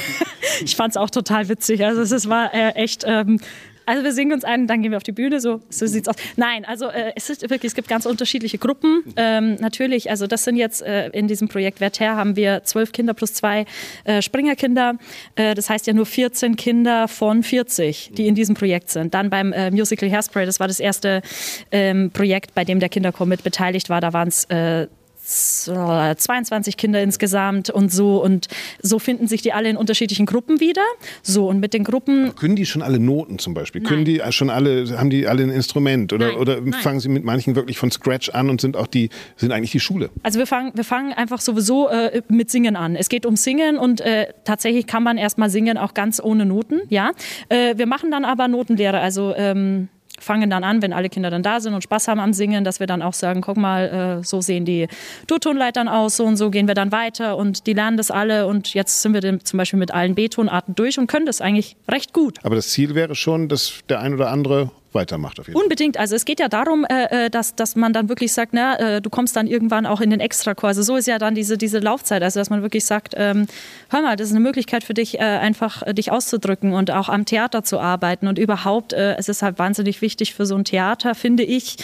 [0.64, 1.84] ich fand es auch total witzig.
[1.84, 3.04] Also es war äh, echt.
[3.04, 3.40] Ähm,
[3.86, 6.16] also wir singen uns ein, dann gehen wir auf die Bühne, so, so sieht's aus.
[6.36, 9.02] Nein, also äh, es ist wirklich, es gibt ganz unterschiedliche Gruppen.
[9.16, 13.14] Ähm, natürlich, also das sind jetzt äh, in diesem Projekt Werther haben wir zwölf Kinder
[13.14, 13.66] plus zwei
[14.04, 14.96] äh, Springerkinder.
[15.34, 19.14] Äh, das heißt ja nur 14 Kinder von 40, die in diesem Projekt sind.
[19.14, 21.22] Dann beim äh, Musical Hairspray, das war das erste
[21.70, 24.00] ähm, Projekt, bei dem der Kinderchor mit beteiligt war.
[24.00, 24.86] Da waren es äh,
[25.32, 28.48] 22 Kinder insgesamt und so und
[28.80, 30.82] so finden sich die alle in unterschiedlichen Gruppen wieder.
[31.22, 32.34] So und mit den Gruppen.
[32.36, 33.82] Können die schon alle Noten zum Beispiel?
[33.82, 33.88] Nein.
[33.88, 36.36] Können die schon alle, haben die alle ein Instrument oder, Nein.
[36.36, 39.72] oder fangen sie mit manchen wirklich von Scratch an und sind auch die, sind eigentlich
[39.72, 40.10] die Schule?
[40.22, 42.96] Also wir fangen, wir fangen einfach sowieso äh, mit Singen an.
[42.96, 46.82] Es geht um Singen und äh, tatsächlich kann man erstmal singen, auch ganz ohne Noten,
[46.88, 47.12] ja.
[47.48, 49.88] Äh, wir machen dann aber Notenlehre, also ähm,
[50.22, 52.80] fangen dann an, wenn alle Kinder dann da sind und Spaß haben am Singen, dass
[52.80, 54.88] wir dann auch sagen, guck mal, äh, so sehen die
[55.26, 58.74] Durtonleitern aus, so und so gehen wir dann weiter und die lernen das alle und
[58.74, 62.12] jetzt sind wir dann zum Beispiel mit allen B-Tonarten durch und können das eigentlich recht
[62.12, 62.38] gut.
[62.42, 65.40] Aber das Ziel wäre schon, dass der ein oder andere weitermacht.
[65.40, 65.96] Auf jeden Unbedingt.
[65.96, 69.00] Also es geht ja darum, äh, äh, dass, dass man dann wirklich sagt, na, äh,
[69.00, 70.78] du kommst dann irgendwann auch in den Extrakurs.
[70.78, 72.22] Also so ist ja dann diese, diese Laufzeit.
[72.22, 73.46] Also dass man wirklich sagt, ähm,
[73.90, 77.08] hör mal, das ist eine Möglichkeit für dich, äh, einfach äh, dich auszudrücken und auch
[77.08, 78.26] am Theater zu arbeiten.
[78.26, 81.76] Und überhaupt, äh, es ist halt wahnsinnig wichtig für so ein Theater, finde ich,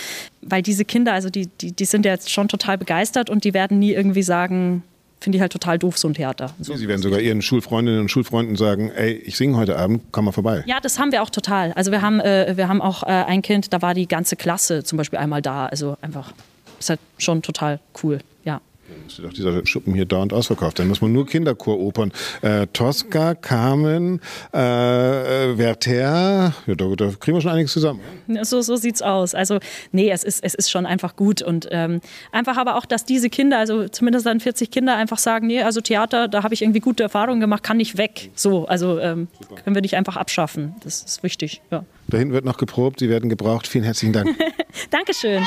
[0.42, 3.54] weil diese Kinder, also die, die, die sind ja jetzt schon total begeistert und die
[3.54, 4.82] werden nie irgendwie sagen,
[5.20, 6.50] finde ich halt total doof, so ein Theater.
[6.60, 6.76] So.
[6.76, 10.32] Sie werden sogar Ihren Schulfreundinnen und Schulfreunden sagen, ey, ich singe heute Abend, komm mal
[10.32, 10.62] vorbei.
[10.66, 11.72] Ja, das haben wir auch total.
[11.72, 14.84] Also wir haben, äh, wir haben auch äh, ein Kind, da war die ganze Klasse
[14.84, 15.66] zum Beispiel einmal da.
[15.66, 16.32] Also einfach,
[16.78, 18.20] ist halt schon total cool,
[19.06, 20.78] ist doch dieser Schuppen hier dauernd ausverkauft.
[20.78, 22.12] Dann muss man nur Kinderchoropern.
[22.42, 24.20] Äh, Tosca, Carmen,
[24.52, 28.00] äh, Werther, ja, da, da, kriegen wir schon einiges zusammen.
[28.42, 29.34] So, so sieht's aus.
[29.34, 29.58] Also,
[29.92, 31.42] nee, es ist, es ist schon einfach gut.
[31.42, 32.00] Und ähm,
[32.32, 35.80] einfach aber auch, dass diese Kinder, also zumindest dann 40 Kinder, einfach sagen, nee, also
[35.80, 38.30] Theater, da habe ich irgendwie gute Erfahrungen gemacht, kann nicht weg.
[38.34, 39.28] So, also ähm,
[39.64, 40.74] können wir nicht einfach abschaffen.
[40.84, 41.84] Das ist wichtig, ja.
[42.08, 43.66] Da hinten wird noch geprobt, Sie werden gebraucht.
[43.66, 44.34] Vielen herzlichen Dank.
[44.90, 45.44] Dankeschön.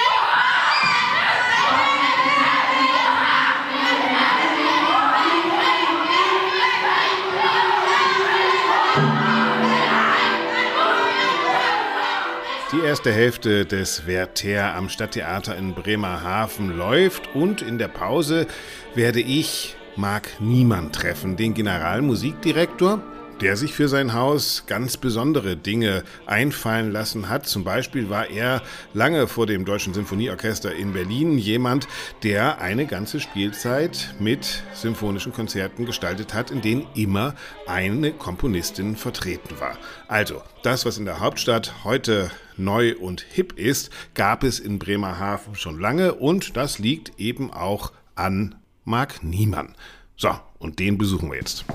[12.73, 18.47] Die erste Hälfte des Werther am Stadttheater in Bremerhaven läuft und in der Pause
[18.95, 23.03] werde ich Marc Niemann treffen, den Generalmusikdirektor
[23.41, 27.47] der sich für sein Haus ganz besondere Dinge einfallen lassen hat.
[27.47, 28.61] Zum Beispiel war er
[28.93, 31.87] lange vor dem Deutschen Sinfonieorchester in Berlin jemand,
[32.23, 37.33] der eine ganze Spielzeit mit symphonischen Konzerten gestaltet hat, in denen immer
[37.65, 39.77] eine Komponistin vertreten war.
[40.07, 42.29] Also, das, was in der Hauptstadt heute
[42.63, 47.91] neu und hip ist, gab es in Bremerhaven schon lange und das liegt eben auch
[48.15, 49.75] an Marc Niemann.
[50.15, 51.65] So, und den besuchen wir jetzt.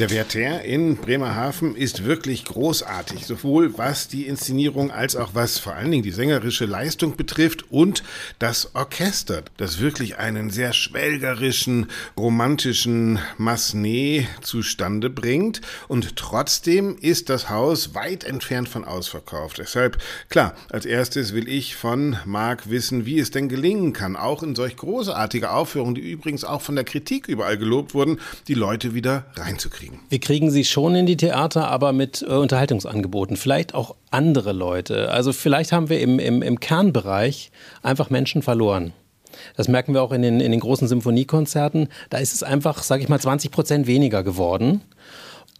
[0.00, 5.74] Der Werther in Bremerhaven ist wirklich großartig, sowohl was die Inszenierung als auch was vor
[5.74, 8.02] allen Dingen die sängerische Leistung betrifft und
[8.40, 17.48] das Orchester, das wirklich einen sehr schwelgerischen, romantischen Massenet zustande bringt und trotzdem ist das
[17.48, 19.58] Haus weit entfernt von ausverkauft.
[19.58, 24.42] Deshalb, klar, als erstes will ich von Marc wissen, wie es denn gelingen kann, auch
[24.42, 28.94] in solch großartige Aufführungen, die übrigens auch von der Kritik überall gelobt wurden, die Leute
[28.94, 29.26] wieder
[29.68, 30.00] kriegen?
[30.08, 33.36] Wir kriegen sie schon in die Theater, aber mit äh, Unterhaltungsangeboten.
[33.36, 35.10] Vielleicht auch andere Leute.
[35.10, 37.50] Also vielleicht haben wir im, im, im Kernbereich
[37.82, 38.92] einfach Menschen verloren.
[39.56, 41.88] Das merken wir auch in den, in den großen Symphoniekonzerten.
[42.10, 44.82] Da ist es einfach, sage ich mal, 20 Prozent weniger geworden.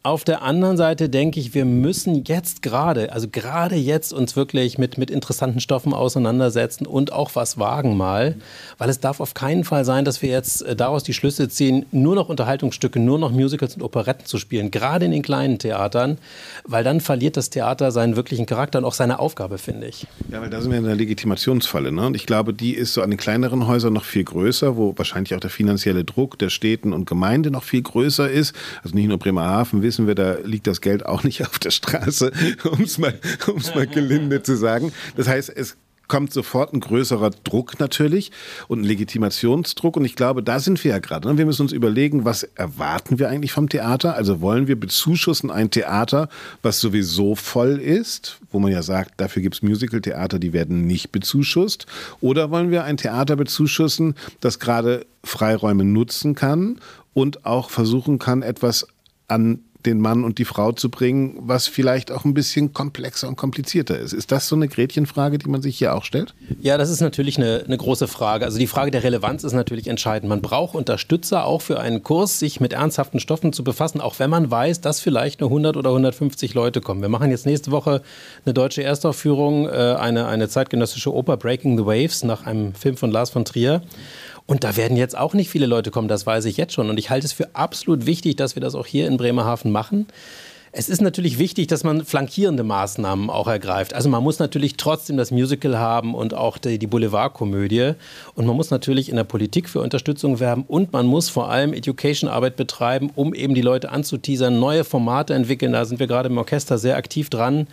[0.06, 4.76] Auf der anderen Seite denke ich, wir müssen jetzt gerade, also gerade jetzt uns wirklich
[4.76, 8.34] mit, mit interessanten Stoffen auseinandersetzen und auch was wagen mal,
[8.76, 11.86] weil es darf auf keinen Fall sein, dass wir jetzt äh, daraus die Schlüsse ziehen,
[11.90, 16.18] nur noch Unterhaltungsstücke, nur noch Musicals und Operetten zu spielen, gerade in den kleinen Theatern,
[16.66, 20.06] weil dann verliert das Theater seinen wirklichen Charakter und auch seine Aufgabe, finde ich.
[20.30, 21.92] Ja, weil da sind wir in der Legitimationsfalle.
[21.92, 22.08] Ne?
[22.08, 25.34] Und ich glaube, die ist so an den kleineren Häusern noch viel größer, wo wahrscheinlich
[25.34, 28.54] auch der finanzielle Druck der Städten und Gemeinde noch viel größer ist.
[28.82, 31.70] Also nicht nur Bremerhaven, wissen wissen wir, da liegt das Geld auch nicht auf der
[31.70, 32.32] Straße,
[32.64, 33.14] um es mal,
[33.46, 34.92] um's mal gelinde zu sagen.
[35.16, 35.76] Das heißt, es
[36.08, 38.32] kommt sofort ein größerer Druck natürlich
[38.66, 39.96] und ein Legitimationsdruck.
[39.96, 41.28] Und ich glaube, da sind wir ja gerade.
[41.28, 41.38] Ne?
[41.38, 44.16] Wir müssen uns überlegen, was erwarten wir eigentlich vom Theater?
[44.16, 46.28] Also wollen wir bezuschussen ein Theater,
[46.60, 51.12] was sowieso voll ist, wo man ja sagt, dafür gibt es Musical-Theater, die werden nicht
[51.12, 51.86] bezuschusst.
[52.20, 56.80] Oder wollen wir ein Theater bezuschussen, das gerade Freiräume nutzen kann
[57.14, 58.86] und auch versuchen kann, etwas
[59.28, 63.36] an den Mann und die Frau zu bringen, was vielleicht auch ein bisschen komplexer und
[63.36, 64.12] komplizierter ist.
[64.12, 66.34] Ist das so eine Gretchenfrage, die man sich hier auch stellt?
[66.60, 68.44] Ja, das ist natürlich eine, eine große Frage.
[68.44, 70.28] Also die Frage der Relevanz ist natürlich entscheidend.
[70.28, 74.30] Man braucht Unterstützer auch für einen Kurs, sich mit ernsthaften Stoffen zu befassen, auch wenn
[74.30, 77.02] man weiß, dass vielleicht nur 100 oder 150 Leute kommen.
[77.02, 78.02] Wir machen jetzt nächste Woche
[78.44, 83.10] eine deutsche Erstaufführung, äh, eine, eine zeitgenössische Oper Breaking the Waves nach einem Film von
[83.10, 83.82] Lars von Trier.
[84.46, 86.90] Und da werden jetzt auch nicht viele Leute kommen, das weiß ich jetzt schon.
[86.90, 90.06] Und ich halte es für absolut wichtig, dass wir das auch hier in Bremerhaven machen.
[90.76, 93.94] Es ist natürlich wichtig, dass man flankierende Maßnahmen auch ergreift.
[93.94, 97.92] Also man muss natürlich trotzdem das Musical haben und auch die, die Boulevardkomödie.
[98.34, 101.72] Und man muss natürlich in der Politik für Unterstützung werben und man muss vor allem
[101.72, 105.72] Education-Arbeit betreiben, um eben die Leute anzuteasern, neue Formate entwickeln.
[105.72, 107.68] Da sind wir gerade im Orchester sehr aktiv dran,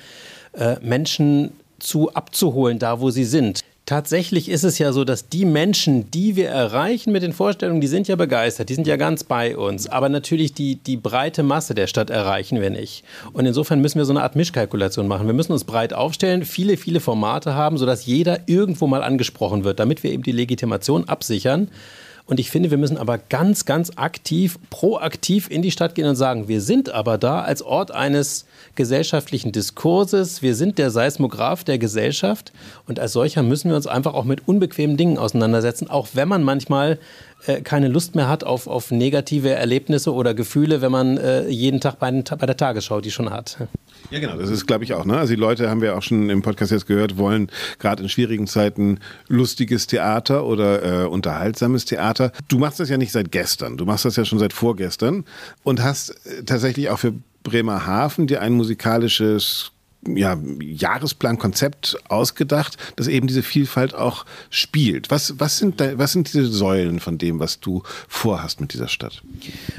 [0.53, 3.63] äh, Menschen zu abzuholen, da wo sie sind.
[3.91, 7.87] Tatsächlich ist es ja so, dass die Menschen, die wir erreichen mit den Vorstellungen, die
[7.87, 9.85] sind ja begeistert, die sind ja ganz bei uns.
[9.87, 13.03] Aber natürlich die, die breite Masse der Stadt erreichen wir nicht.
[13.33, 15.27] Und insofern müssen wir so eine Art Mischkalkulation machen.
[15.27, 19.81] Wir müssen uns breit aufstellen, viele, viele Formate haben, sodass jeder irgendwo mal angesprochen wird,
[19.81, 21.67] damit wir eben die Legitimation absichern.
[22.25, 26.15] Und ich finde, wir müssen aber ganz, ganz aktiv, proaktiv in die Stadt gehen und
[26.15, 30.41] sagen, wir sind aber da als Ort eines gesellschaftlichen Diskurses.
[30.41, 32.51] Wir sind der Seismograph der Gesellschaft
[32.87, 36.43] und als solcher müssen wir uns einfach auch mit unbequemen Dingen auseinandersetzen, auch wenn man
[36.43, 36.99] manchmal
[37.47, 41.79] äh, keine Lust mehr hat auf, auf negative Erlebnisse oder Gefühle, wenn man äh, jeden
[41.79, 43.57] Tag bei, bei der Tagesschau die schon hat.
[44.11, 45.05] Ja, genau, das ist, glaube ich, auch.
[45.05, 45.17] Ne?
[45.17, 48.45] Also die Leute, haben wir auch schon im Podcast jetzt gehört, wollen gerade in schwierigen
[48.45, 52.31] Zeiten lustiges Theater oder äh, unterhaltsames Theater.
[52.47, 55.25] Du machst das ja nicht seit gestern, du machst das ja schon seit vorgestern
[55.63, 59.71] und hast äh, tatsächlich auch für Bremerhaven dir ein musikalisches
[60.07, 65.11] ja, Jahresplan, Konzept ausgedacht, das eben diese Vielfalt auch spielt.
[65.11, 68.87] Was, was, sind da, was sind diese Säulen von dem, was du vorhast mit dieser
[68.87, 69.21] Stadt?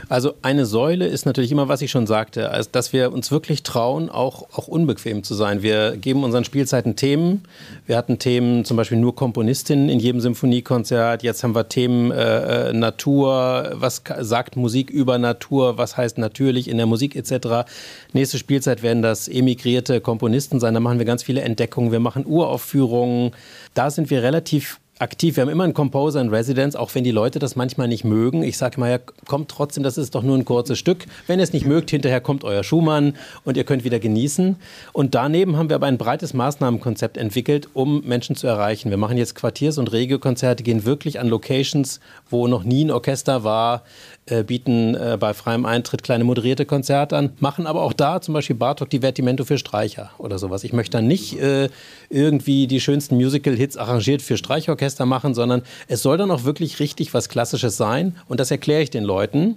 [0.08, 3.64] Also eine Säule ist natürlich immer, was ich schon sagte, also dass wir uns wirklich
[3.64, 5.62] trauen, auch, auch unbequem zu sein.
[5.62, 7.42] Wir geben unseren Spielzeiten Themen.
[7.86, 11.24] Wir hatten Themen, zum Beispiel nur Komponistinnen in jedem Symphoniekonzert.
[11.24, 16.68] Jetzt haben wir Themen äh, äh Natur, was sagt Musik über Natur, was heißt natürlich
[16.68, 17.68] in der Musik etc.
[18.12, 20.74] Nächste Spielzeit werden das emigrierte Komponisten Komponisten sein.
[20.74, 21.90] Da machen wir ganz viele Entdeckungen.
[21.90, 23.30] Wir machen Uraufführungen.
[23.72, 25.36] Da sind wir relativ aktiv.
[25.36, 28.44] Wir haben immer einen Composer in Residence, auch wenn die Leute das manchmal nicht mögen.
[28.44, 31.06] Ich sage mal, ja, kommt trotzdem, das ist doch nur ein kurzes Stück.
[31.26, 34.56] Wenn ihr es nicht mögt, hinterher kommt euer Schumann und ihr könnt wieder genießen.
[34.92, 38.90] Und daneben haben wir aber ein breites Maßnahmenkonzept entwickelt, um Menschen zu erreichen.
[38.90, 41.98] Wir machen jetzt Quartiers- und Regiokonzerte, gehen wirklich an Locations,
[42.30, 43.82] wo noch nie ein Orchester war,
[44.26, 48.34] äh, bieten äh, bei freiem Eintritt kleine moderierte Konzerte an, machen aber auch da zum
[48.34, 50.62] Beispiel Bartok Divertimento für Streicher oder sowas.
[50.62, 51.68] Ich möchte dann nicht äh,
[52.08, 56.78] irgendwie die schönsten Musical-Hits arrangiert für Streichorchester Orchester machen, sondern es soll dann auch wirklich
[56.78, 58.16] richtig was Klassisches sein.
[58.28, 59.56] Und das erkläre ich den Leuten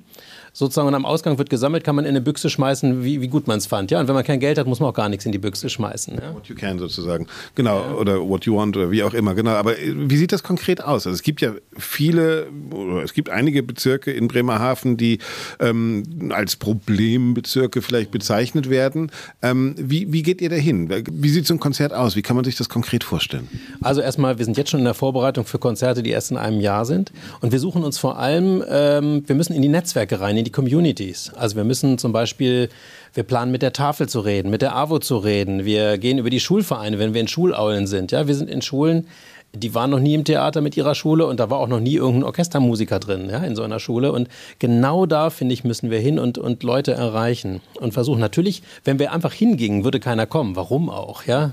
[0.56, 3.46] sozusagen und am Ausgang wird gesammelt, kann man in eine Büchse schmeißen, wie, wie gut
[3.46, 3.92] man es fand.
[3.92, 5.70] Ja, und wenn man kein Geld hat, muss man auch gar nichts in die Büchse
[5.70, 6.16] schmeißen.
[6.16, 6.34] Ja?
[6.34, 7.28] What you can sozusagen.
[7.56, 7.94] Genau, ja.
[7.96, 9.36] oder what you want oder wie auch immer.
[9.36, 11.06] Genau, aber äh, wie sieht das konkret aus?
[11.06, 15.20] Also es gibt ja viele, oder es gibt einige Bezirke in Bremerhaven, die
[15.60, 19.12] ähm, als Problembezirke vielleicht bezeichnet werden.
[19.42, 20.90] Ähm, wie, wie geht ihr da hin?
[21.12, 22.16] Wie sieht so ein Konzert aus?
[22.16, 23.50] Wie kann man sich das konkret vorstellen?
[23.82, 26.62] Also erstmal, wir sind jetzt schon in der Vorbereitung für Konzerte, die erst in einem
[26.62, 27.12] Jahr sind.
[27.42, 30.52] Und wir suchen uns vor allem, ähm, wir müssen in die Netzwerke rein, in die
[30.52, 31.32] Communities.
[31.36, 32.70] Also wir müssen zum Beispiel,
[33.16, 35.66] wir planen mit der Tafel zu reden, mit der AWO zu reden.
[35.66, 38.12] Wir gehen über die Schulvereine, wenn wir in Schulaulen sind.
[38.12, 39.08] Ja, wir sind in Schulen,
[39.54, 41.96] die waren noch nie im Theater mit ihrer Schule und da war auch noch nie
[41.96, 44.12] irgendein Orchestermusiker drin, ja, in so einer Schule.
[44.12, 44.28] Und
[44.60, 48.20] genau da, finde ich, müssen wir hin und, und Leute erreichen und versuchen.
[48.20, 50.56] Natürlich, wenn wir einfach hingingen, würde keiner kommen.
[50.56, 51.52] Warum auch, ja?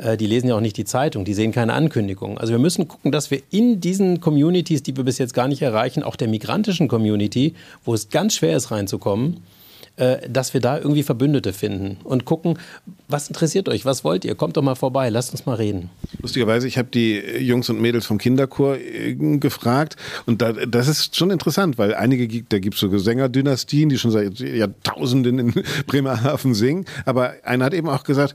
[0.00, 2.38] Äh, die lesen ja auch nicht die Zeitung, die sehen keine Ankündigung.
[2.38, 5.62] Also wir müssen gucken, dass wir in diesen Communities, die wir bis jetzt gar nicht
[5.62, 9.42] erreichen, auch der migrantischen Community, wo es ganz schwer ist reinzukommen,
[9.96, 12.58] dass wir da irgendwie Verbündete finden und gucken,
[13.08, 15.90] was interessiert euch, was wollt ihr, kommt doch mal vorbei, lasst uns mal reden.
[16.22, 21.16] Lustigerweise, ich habe die Jungs und Mädels vom Kinderchor äh, gefragt und da, das ist
[21.16, 25.54] schon interessant, weil einige, da gibt es so Sängerdynastien, die schon seit Jahrtausenden in
[25.86, 28.34] Bremerhaven singen, aber einer hat eben auch gesagt,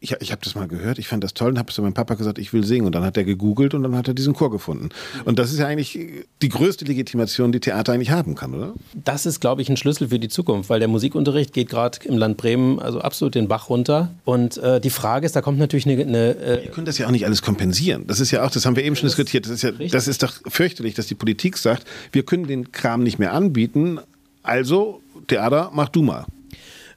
[0.00, 2.14] ich, ich habe das mal gehört, ich fand das toll und habe zu meinem Papa
[2.14, 4.50] gesagt, ich will singen und dann hat er gegoogelt und dann hat er diesen Chor
[4.50, 4.90] gefunden.
[5.24, 5.98] Und das ist ja eigentlich
[6.40, 8.74] die größte Legitimation, die Theater eigentlich haben kann, oder?
[8.94, 12.16] Das ist, glaube ich, ein Schlüssel für die Zukunft, weil der Musikunterricht geht gerade im
[12.16, 14.10] Land Bremen also absolut den Bach runter.
[14.24, 16.00] Und äh, die Frage ist, da kommt natürlich eine.
[16.00, 18.06] eine äh Ihr könnt das ja auch nicht alles kompensieren.
[18.06, 19.46] Das ist ja auch, das haben wir eben schon diskutiert.
[19.46, 23.02] Das ist ja, das ist doch fürchterlich, dass die Politik sagt, wir können den Kram
[23.02, 23.98] nicht mehr anbieten.
[24.42, 26.26] Also, Theater, mach du mal.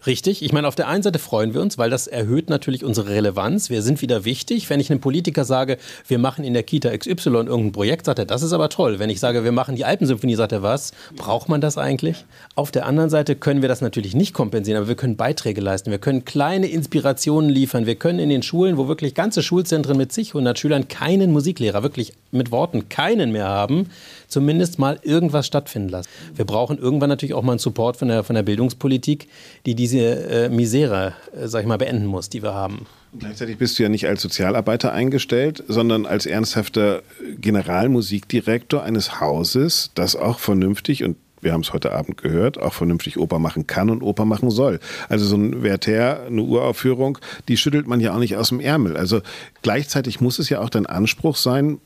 [0.06, 0.44] Richtig.
[0.44, 3.70] Ich meine, auf der einen Seite freuen wir uns, weil das erhöht natürlich unsere Relevanz.
[3.70, 4.70] Wir sind wieder wichtig.
[4.70, 8.26] Wenn ich einem Politiker sage, wir machen in der Kita XY irgendein Projekt, sagt er,
[8.26, 9.00] das ist aber toll.
[9.00, 10.92] Wenn ich sage, wir machen die Alpensymphonie, sagt er, was?
[11.16, 12.26] Braucht man das eigentlich?
[12.54, 15.90] Auf der anderen Seite können wir das natürlich nicht kompensieren, aber wir können Beiträge leisten.
[15.90, 17.86] Wir können kleine Inspirationen liefern.
[17.86, 21.82] Wir können in den Schulen, wo wirklich ganze Schulzentren mit sich 100 Schülern keinen Musiklehrer,
[21.82, 23.90] wirklich mit Worten keinen mehr haben,
[24.28, 26.10] zumindest mal irgendwas stattfinden lassen.
[26.36, 29.28] Wir brauchen irgendwann natürlich auch mal einen Support von der, von der Bildungspolitik,
[29.66, 32.86] die diese äh, Misere, äh, sag ich mal, beenden muss, die wir haben.
[33.18, 37.02] Gleichzeitig bist du ja nicht als Sozialarbeiter eingestellt, sondern als ernsthafter
[37.40, 43.18] Generalmusikdirektor eines Hauses, das auch vernünftig und wir haben es heute Abend gehört, auch vernünftig
[43.18, 44.80] Oper machen kann und Oper machen soll.
[45.08, 48.98] Also so ein Werther, eine Uraufführung, die schüttelt man ja auch nicht aus dem Ärmel.
[48.98, 49.22] Also
[49.62, 51.80] gleichzeitig muss es ja auch dein Anspruch sein,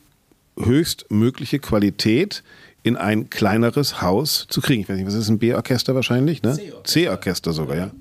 [0.63, 2.43] höchstmögliche Qualität
[2.83, 4.81] in ein kleineres Haus zu kriegen.
[4.81, 6.43] Ich weiß nicht, was ist ein B-Orchester wahrscheinlich?
[6.43, 6.57] Ne?
[6.83, 7.91] C-Orchester sogar, ja.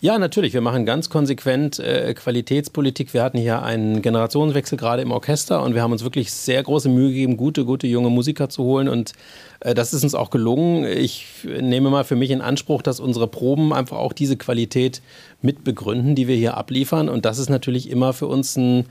[0.00, 0.54] Ja, natürlich.
[0.54, 3.14] Wir machen ganz konsequent äh, Qualitätspolitik.
[3.14, 6.88] Wir hatten hier einen Generationswechsel gerade im Orchester und wir haben uns wirklich sehr große
[6.88, 8.88] Mühe gegeben, gute, gute junge Musiker zu holen.
[8.88, 9.12] Und
[9.58, 10.84] äh, das ist uns auch gelungen.
[10.84, 15.02] Ich nehme mal für mich in Anspruch, dass unsere Proben einfach auch diese Qualität
[15.42, 17.08] mit begründen, die wir hier abliefern.
[17.08, 18.86] Und das ist natürlich immer für uns ein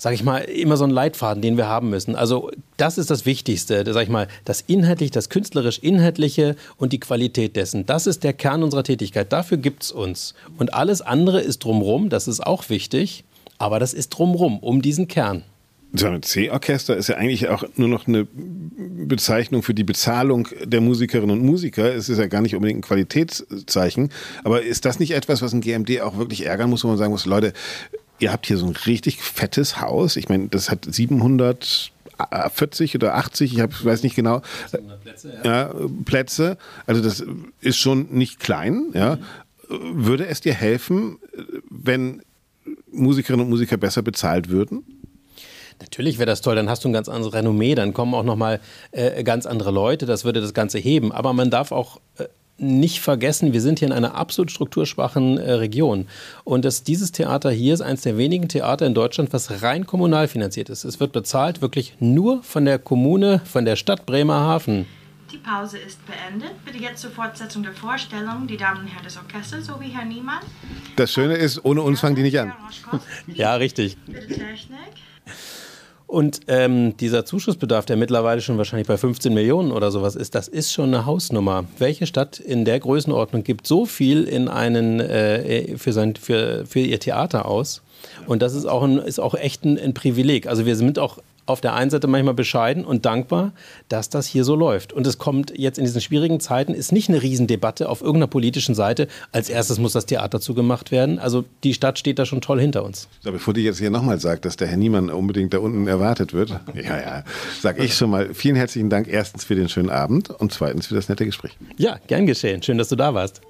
[0.00, 2.16] sage ich mal, immer so ein Leitfaden, den wir haben müssen.
[2.16, 7.00] Also das ist das Wichtigste, sage ich mal, das inhaltlich, das künstlerisch Inhaltliche und die
[7.00, 7.84] Qualität dessen.
[7.84, 9.30] Das ist der Kern unserer Tätigkeit.
[9.30, 10.32] Dafür gibt es uns.
[10.56, 13.24] Und alles andere ist drumrum, das ist auch wichtig,
[13.58, 15.42] aber das ist drumrum, um diesen Kern.
[15.92, 20.80] So ein C-Orchester ist ja eigentlich auch nur noch eine Bezeichnung für die Bezahlung der
[20.80, 21.92] Musikerinnen und Musiker.
[21.92, 24.10] Es ist ja gar nicht unbedingt ein Qualitätszeichen.
[24.44, 27.10] Aber ist das nicht etwas, was ein GMD auch wirklich ärgern muss, wo man sagen
[27.10, 27.52] muss, Leute,
[28.20, 30.16] ihr habt hier so ein richtig fettes Haus.
[30.16, 34.42] Ich meine, das hat 740 oder 80, ich hab, weiß nicht genau,
[35.02, 35.50] Plätze, ja.
[35.50, 35.74] ja.
[36.04, 36.56] Plätze.
[36.86, 37.24] Also das
[37.60, 38.86] ist schon nicht klein.
[38.94, 39.18] Ja.
[39.68, 40.06] Mhm.
[40.06, 41.18] Würde es dir helfen,
[41.68, 42.22] wenn
[42.90, 44.84] Musikerinnen und Musiker besser bezahlt würden?
[45.80, 48.60] Natürlich wäre das toll, dann hast du ein ganz anderes Renommee, dann kommen auch nochmal
[48.92, 51.10] äh, ganz andere Leute, das würde das Ganze heben.
[51.10, 52.24] Aber man darf auch äh,
[52.60, 56.06] nicht vergessen, wir sind hier in einer absolut strukturschwachen äh, Region.
[56.44, 60.28] Und das, dieses Theater hier ist eines der wenigen Theater in Deutschland, was rein kommunal
[60.28, 60.84] finanziert ist.
[60.84, 64.86] Es wird bezahlt wirklich nur von der Kommune, von der Stadt Bremerhaven.
[65.32, 66.50] Die Pause ist beendet.
[66.64, 70.40] Bitte jetzt zur Fortsetzung der Vorstellung die Damen und Herren des Orchesters sowie Herr Niemann.
[70.96, 72.52] Das Schöne ist, ohne uns fangen die nicht an.
[73.26, 73.96] Ja, richtig.
[74.06, 74.94] Bitte Technik.
[76.10, 80.48] Und ähm, dieser Zuschussbedarf, der mittlerweile schon wahrscheinlich bei 15 Millionen oder sowas ist, das
[80.48, 81.66] ist schon eine Hausnummer.
[81.78, 86.80] Welche Stadt in der Größenordnung gibt so viel in einen, äh, für, sein, für, für
[86.80, 87.82] ihr Theater aus?
[88.26, 90.48] Und das ist auch, ein, ist auch echt ein, ein, Privileg.
[90.48, 93.52] Also wir sind auch auf der einen Seite manchmal bescheiden und dankbar,
[93.88, 94.92] dass das hier so läuft.
[94.92, 98.74] Und es kommt jetzt in diesen schwierigen Zeiten, ist nicht eine Riesendebatte auf irgendeiner politischen
[98.74, 99.08] Seite.
[99.32, 101.18] Als erstes muss das Theater zugemacht werden.
[101.18, 103.08] Also die Stadt steht da schon toll hinter uns.
[103.20, 106.32] So, bevor die jetzt hier nochmal sagt, dass der Herr Niemann unbedingt da unten erwartet
[106.32, 107.24] wird, ja, ja,
[107.60, 110.94] sag ich schon mal vielen herzlichen Dank erstens für den schönen Abend und zweitens für
[110.94, 111.56] das nette Gespräch.
[111.76, 112.62] Ja, gern geschehen.
[112.62, 113.40] Schön, dass du da warst.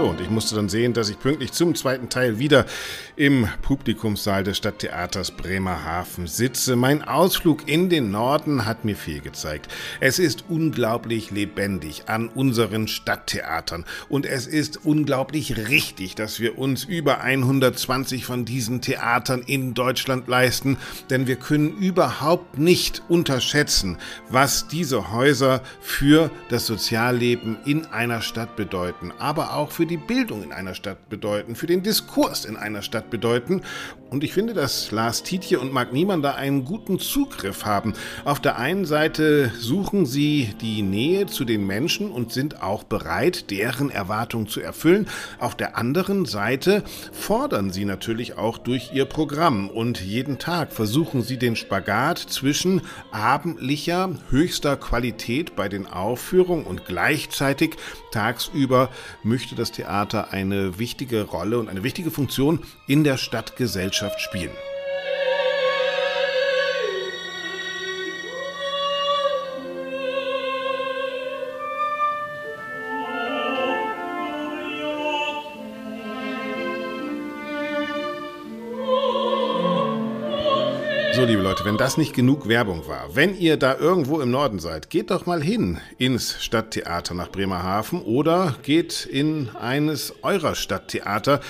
[0.00, 2.66] So, und ich musste dann sehen, dass ich pünktlich zum zweiten Teil wieder
[3.16, 6.76] im Publikumssaal des Stadttheaters Bremerhaven sitze.
[6.76, 9.68] Mein Ausflug in den Norden hat mir viel gezeigt.
[10.00, 16.84] Es ist unglaublich lebendig an unseren Stadttheatern und es ist unglaublich richtig, dass wir uns
[16.84, 20.78] über 120 von diesen Theatern in Deutschland leisten,
[21.10, 28.56] denn wir können überhaupt nicht unterschätzen, was diese Häuser für das Sozialleben in einer Stadt
[28.56, 29.96] bedeuten, aber auch für die
[30.30, 33.62] Bildung in einer Stadt bedeuten, für den Diskurs in einer Stadt bedeuten.
[34.10, 37.94] Und ich finde, dass Lars Tietje und Marc Niemann da einen guten Zugriff haben.
[38.24, 43.52] Auf der einen Seite suchen sie die Nähe zu den Menschen und sind auch bereit,
[43.52, 45.06] deren Erwartungen zu erfüllen.
[45.38, 46.82] Auf der anderen Seite
[47.12, 52.82] fordern sie natürlich auch durch ihr Programm und jeden Tag versuchen sie den Spagat zwischen
[53.12, 57.76] abendlicher, höchster Qualität bei den Aufführungen und gleichzeitig
[58.10, 58.90] tagsüber
[59.22, 62.58] möchte das Theater eine wichtige Rolle und eine wichtige Funktion
[62.90, 64.50] in der Stadtgesellschaft spielen.
[81.20, 84.58] So, liebe Leute, wenn das nicht genug Werbung war, wenn ihr da irgendwo im Norden
[84.58, 91.40] seid, geht doch mal hin ins Stadttheater nach Bremerhaven oder geht in eines eurer Stadttheater.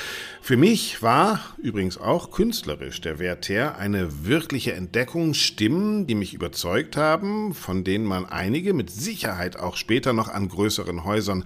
[0.43, 6.97] Für mich war übrigens auch künstlerisch der Werther eine wirkliche Entdeckung, Stimmen, die mich überzeugt
[6.97, 11.45] haben, von denen man einige mit Sicherheit auch später noch an größeren Häusern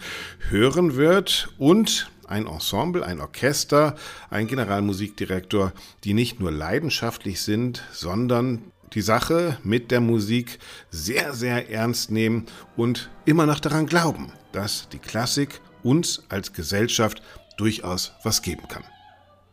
[0.49, 3.97] hören wird und ein Ensemble, ein Orchester,
[4.31, 5.73] ein Generalmusikdirektor,
[6.05, 8.63] die nicht nur leidenschaftlich sind, sondern
[8.93, 10.59] die Sache mit der Musik
[10.91, 12.47] sehr, sehr ernst nehmen
[12.77, 17.23] und immer noch daran glauben, dass die Klassik uns als Gesellschaft
[17.57, 18.85] durchaus was geben kann.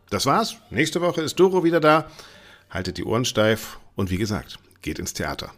[0.10, 0.58] Das war's.
[0.70, 2.10] Nächste Woche ist Doro wieder da.
[2.70, 5.52] Haltet die Ohren steif und wie gesagt, geht ins Theater.